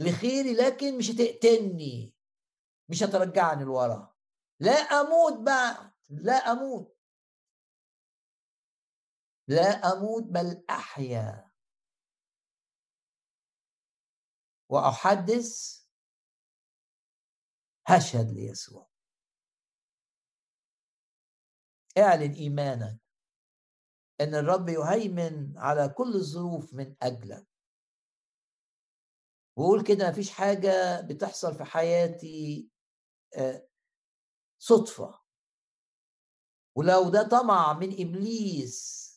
[0.00, 2.14] لخيري لكن مش هتقتلني.
[2.88, 4.16] مش هترجعني لورا.
[4.60, 6.98] لا أموت بعد لا أموت.
[9.48, 11.50] لا أموت بل أحيا.
[14.68, 15.78] وأحدث
[17.86, 18.87] هشهد ليسوع.
[21.98, 22.98] اعلن ايمانك
[24.20, 27.46] أن الرب يهيمن على كل الظروف من اجلك
[29.56, 32.70] وقول كده مفيش حاجة بتحصل في حياتي
[33.36, 33.68] آه،
[34.58, 35.18] صدفة.
[36.76, 39.08] ولو ده طمع من إبليس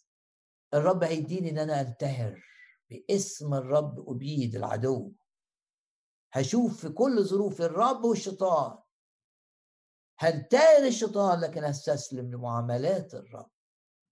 [0.73, 2.43] الرب هيديني إن أنا أنتهر
[2.89, 5.13] باسم الرب أبيد العدو.
[6.33, 8.77] هشوف في كل ظروف الرب والشيطان.
[10.21, 13.51] هنتهر الشيطان لكن هستسلم لمعاملات الرب؟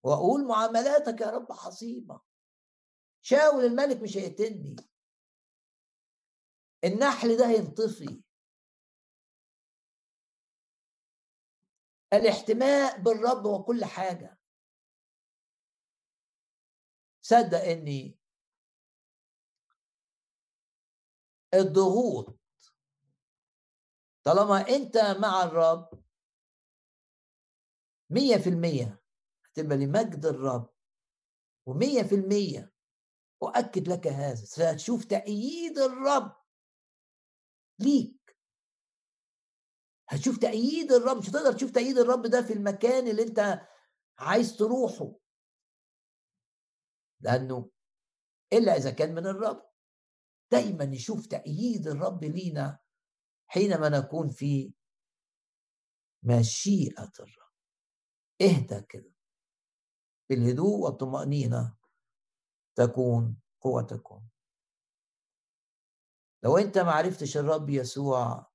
[0.04, 2.20] وأقول معاملاتك يا رب عظيمة.
[3.22, 4.76] شاول الملك مش هيقتلني.
[6.84, 8.22] النحل ده هينطفي.
[12.12, 14.38] الاحتماء بالرب وكل حاجة.
[17.22, 18.18] صدق إني
[21.54, 22.39] الضغوط
[24.24, 26.04] طالما أنت مع الرب
[28.10, 29.02] مية في المية
[29.44, 30.74] هتبقى لمجد الرب
[31.66, 32.72] ومية في المية
[33.42, 36.36] أؤكد لك هذا ستشوف تأييد الرب
[37.78, 38.36] ليك.
[40.08, 43.68] هتشوف تأييد الرب مش هتقدر تشوف تأييد الرب ده في المكان اللي أنت
[44.18, 45.12] عايز تروحه.
[47.20, 47.70] لأنه
[48.52, 49.70] إلا إذا كان من الرب.
[50.52, 52.78] دايما نشوف تأييد الرب لينا
[53.52, 54.72] حينما نكون في
[56.22, 57.50] مشيئة الرب.
[58.42, 59.12] اهدى كده.
[60.30, 61.76] بالهدوء والطمأنينة
[62.76, 64.28] تكون قوتكم
[66.44, 68.50] لو أنت ما عرفتش الرب يسوع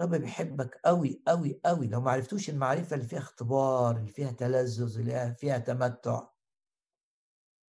[0.00, 4.98] الرب بيحبك قوي قوي قوي لو ما عرفتوش المعرفة اللي فيها اختبار اللي فيها تلذذ
[4.98, 6.28] اللي فيها تمتع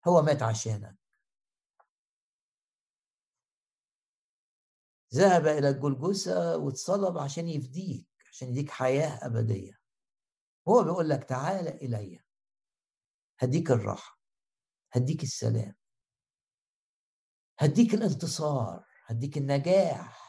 [0.09, 1.04] هو مات عشانك.
[5.15, 9.81] ذهب إلى الجلجسة واتصلب عشان يفديك عشان يديك حياة أبدية.
[10.69, 12.21] هو بيقول لك تعال إلي.
[13.39, 14.21] هديك الراحة.
[14.93, 15.75] هديك السلام.
[17.59, 18.87] هديك الانتصار.
[19.07, 20.25] هديك النجاح.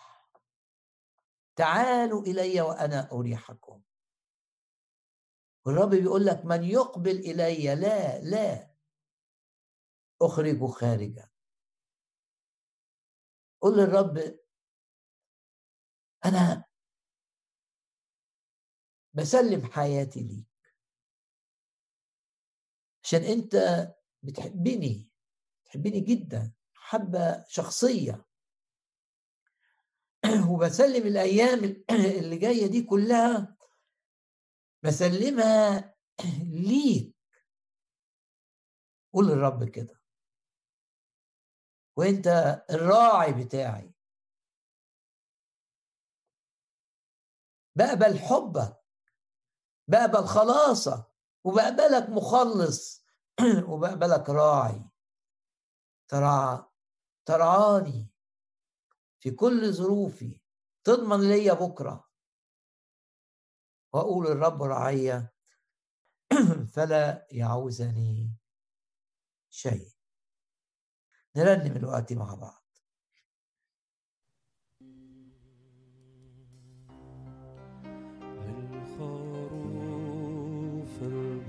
[1.56, 3.82] تعالوا إلي وأنا أريحكم.
[5.66, 8.76] والرب بيقول لك من يقبل إلي لا لا.
[10.22, 11.30] أخرجه خارجا.
[13.62, 14.45] قل للرب
[16.26, 16.66] أنا
[19.14, 20.48] بسلم حياتي ليك.
[23.04, 23.56] عشان أنت
[24.24, 25.10] بتحبني
[25.64, 28.26] بتحبني جدا حبة شخصية.
[30.50, 31.84] وبسلم الأيام
[32.20, 33.58] اللي جاية دي كلها
[34.84, 35.96] بسلمها
[36.44, 37.16] ليك.
[39.14, 40.02] قول للرب كده.
[41.98, 42.28] وأنت
[42.70, 43.95] الراعي بتاعي.
[47.76, 48.86] بقبل حبك
[49.88, 51.06] بقبل خلاصك
[51.44, 53.06] وبقبلك مخلص
[53.70, 54.90] وبقبلك راعي.
[56.08, 56.66] ترعى
[57.26, 58.12] ترعاني
[59.20, 60.42] في كل ظروفي
[60.84, 62.10] تضمن ليا بكرة.
[63.94, 65.34] وأقول الرب رعية
[66.74, 68.36] فلا يعوزني
[69.50, 69.90] شيء.
[71.36, 72.65] نرنم الوقت مع بعض.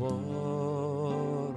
[0.01, 1.57] بركه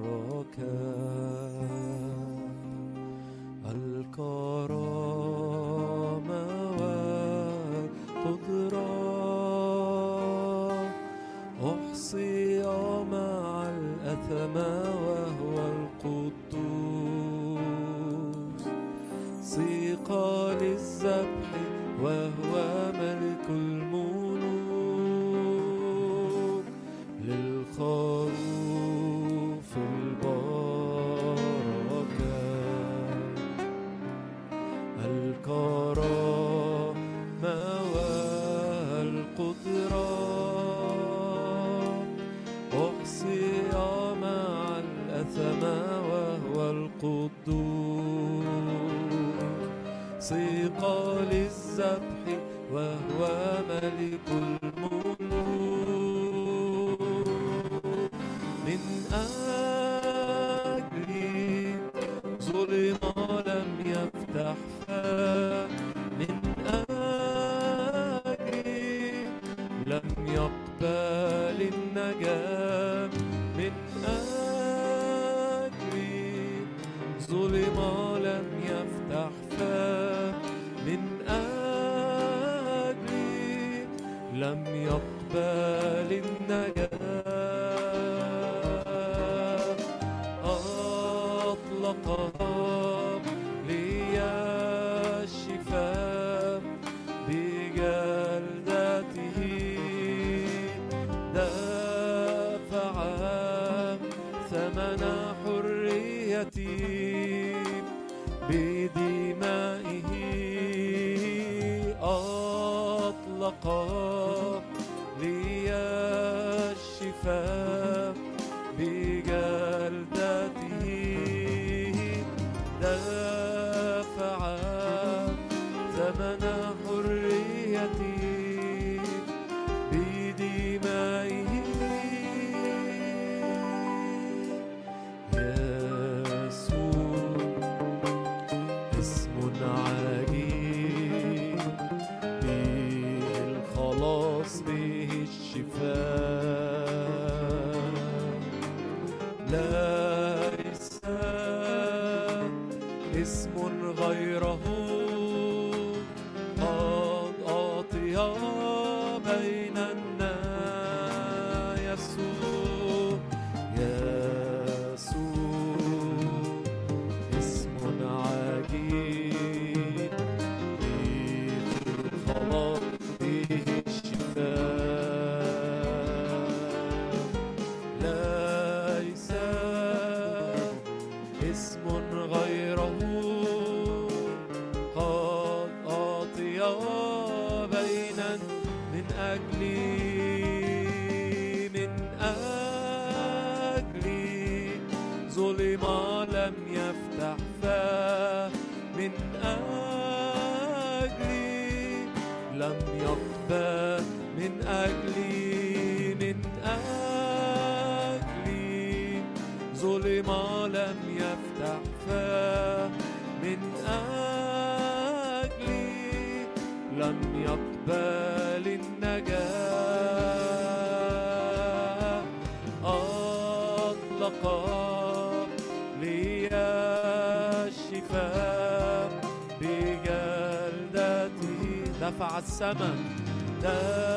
[232.62, 234.09] السماء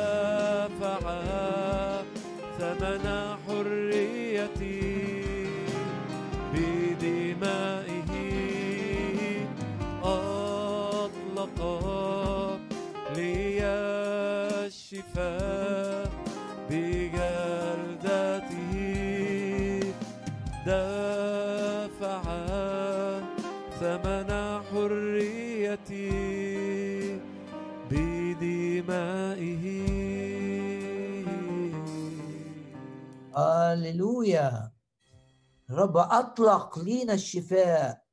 [35.93, 38.05] رب أطلق لينا الشفاء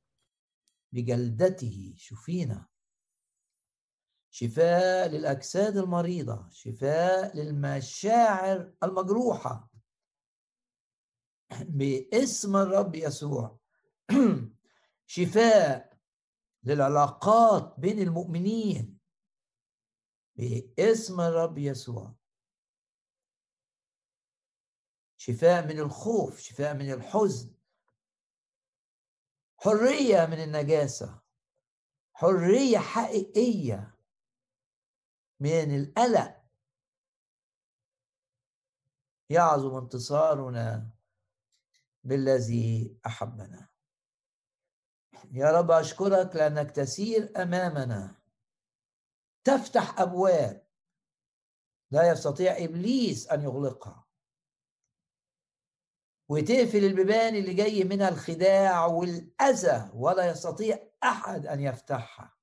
[0.91, 1.93] بجلدته.
[1.97, 2.67] شوفينا.
[4.29, 9.69] شفاء للأجساد المريضة شفاء للمشاعر المجروحة.
[11.61, 13.59] باسم الرب يسوع.
[15.15, 15.97] شفاء
[16.63, 18.99] للعلاقات بين المؤمنين.
[20.35, 22.15] باسم الرب يسوع.
[25.17, 27.60] شفاء من الخوف شفاء من الحزن.
[29.63, 31.21] حرية من النجاسة
[32.13, 33.97] حرية حقيقية
[35.39, 36.41] من القلق.
[39.29, 40.89] يعظم انتصارنا
[42.03, 43.69] بالذي أحبنا.
[45.31, 48.21] يا رب أشكرك لأنك تسير أمامنا.
[49.43, 50.67] تفتح أبواب.
[51.91, 54.10] لا يستطيع إبليس أن يغلقها.
[56.31, 62.37] وتقفل البيبان اللي جاي منها الخداع والأذى ولا يستطيع أحد أن يفتحها.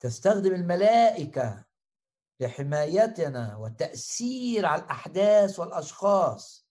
[0.00, 1.64] تستخدم الملائكة
[2.40, 6.68] لحمايتنا والتاثير على الأحداث والأشخاص.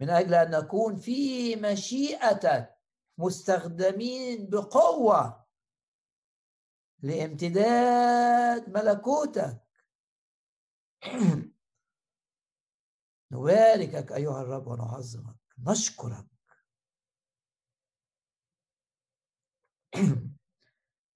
[0.00, 2.78] من أجل أن نكون في مشيئتك
[3.18, 5.46] مستخدمين بقوة
[7.02, 9.62] لامتداد ملكوتك.
[13.32, 16.26] نباركك أيها الرب ونعظمك نشكرك.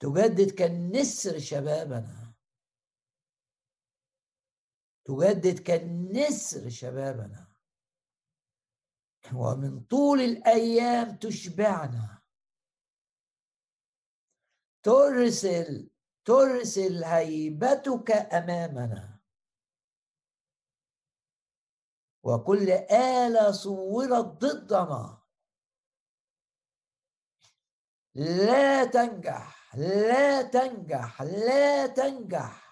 [0.00, 2.34] تجدد كالنسر شبابنا.
[5.04, 7.52] تجدد كالنسر شبابنا.
[9.34, 12.22] ومن طول الأيام تشبعنا.
[14.82, 15.90] ترسل
[16.24, 19.15] ترسل هيبتك أمامنا.
[22.26, 25.18] وكل آلة صورت ضدنا.
[28.14, 32.66] لا تنجح لا تنجح لا تنجح.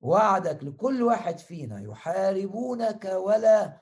[0.00, 3.80] وعدك لكل واحد فينا يحاربونك ولا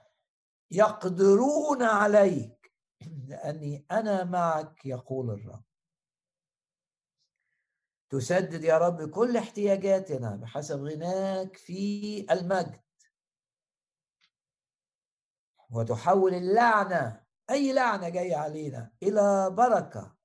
[0.70, 2.72] يقدرون عليك.
[3.28, 5.65] لأني أنا معك يقول الرب.
[8.08, 12.80] تسدد يا رب كل احتياجاتنا بحسب غناك في المجد.
[15.70, 20.16] وتحول اللعنة أي لعنة جاية علينا إلى بركة.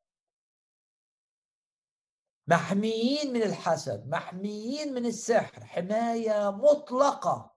[2.47, 7.55] محميين من الحسد محميين من السحر حماية مطلقة.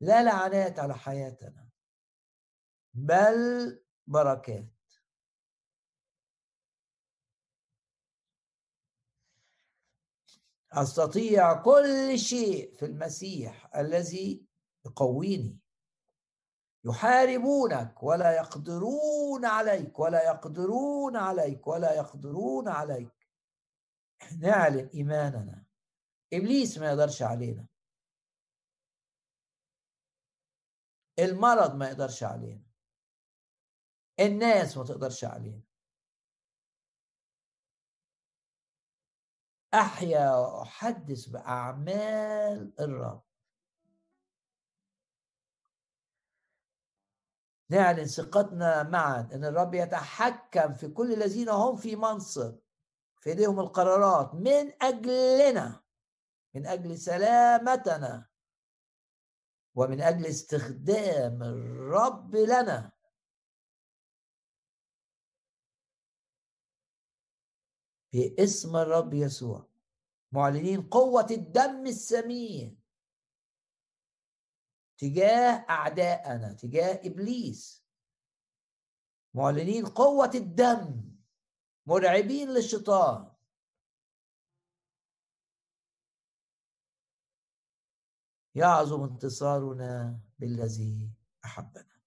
[0.00, 1.68] لا لعنات على حياتنا
[2.94, 4.77] بل بركات.
[10.72, 14.46] أستطيع كل شيء في المسيح الذي
[14.86, 15.58] يقويني.
[16.84, 23.28] يحاربونك ولا يقدرون عليك ولا يقدرون عليك ولا يقدرون عليك.
[24.38, 25.64] نعلن إيماننا.
[26.32, 27.66] إبليس ما يقدرش علينا.
[31.18, 32.64] المرض ما يقدرش علينا.
[34.20, 35.67] الناس ما تقدرش علينا.
[39.74, 43.22] أحيا وأحدث بأعمال الرب.
[47.70, 52.58] نعلن ثقتنا معا إن الرب يتحكم في كل الذين هم في منصب
[53.20, 55.80] في إيديهم القرارات من أجلنا
[56.54, 58.26] من أجل سلامتنا
[59.74, 62.97] ومن أجل استخدام الرب لنا.
[68.12, 69.68] باسم الرب يسوع.
[70.32, 72.82] معلنين قوة الدم السمين
[74.98, 77.84] تجاه أعدائنا تجاه إبليس.
[79.34, 81.16] معلنين قوة الدم
[81.86, 83.32] مرعبين للشيطان.
[88.54, 91.10] يعظم انتصارنا بالذي
[91.44, 91.98] أحبنا.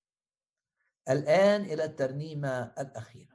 [1.10, 3.31] الآن إلى الترنيمة الأخيرة.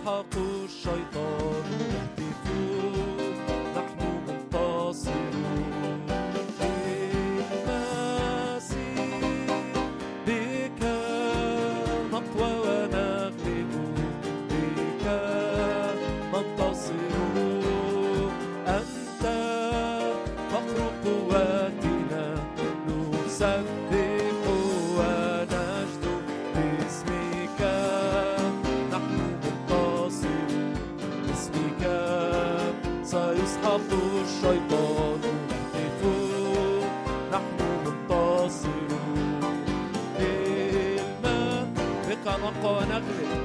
[0.00, 0.34] يسحق
[42.41, 43.40] نقوى ونغلب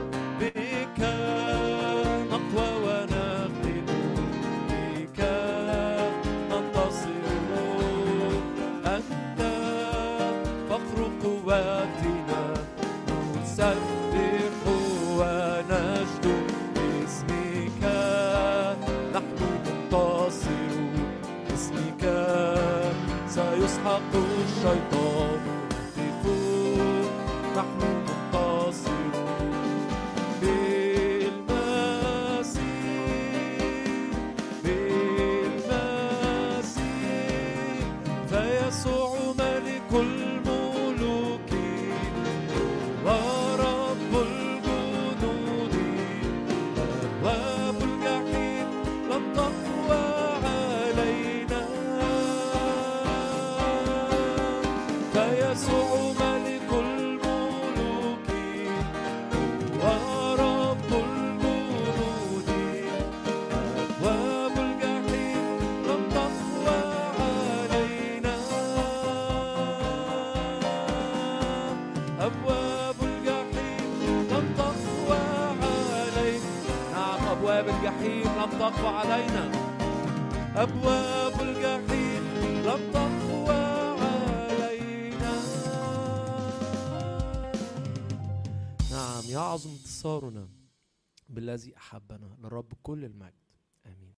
[91.57, 92.37] بالذي أحبنا.
[92.39, 93.46] للرب كل المجد.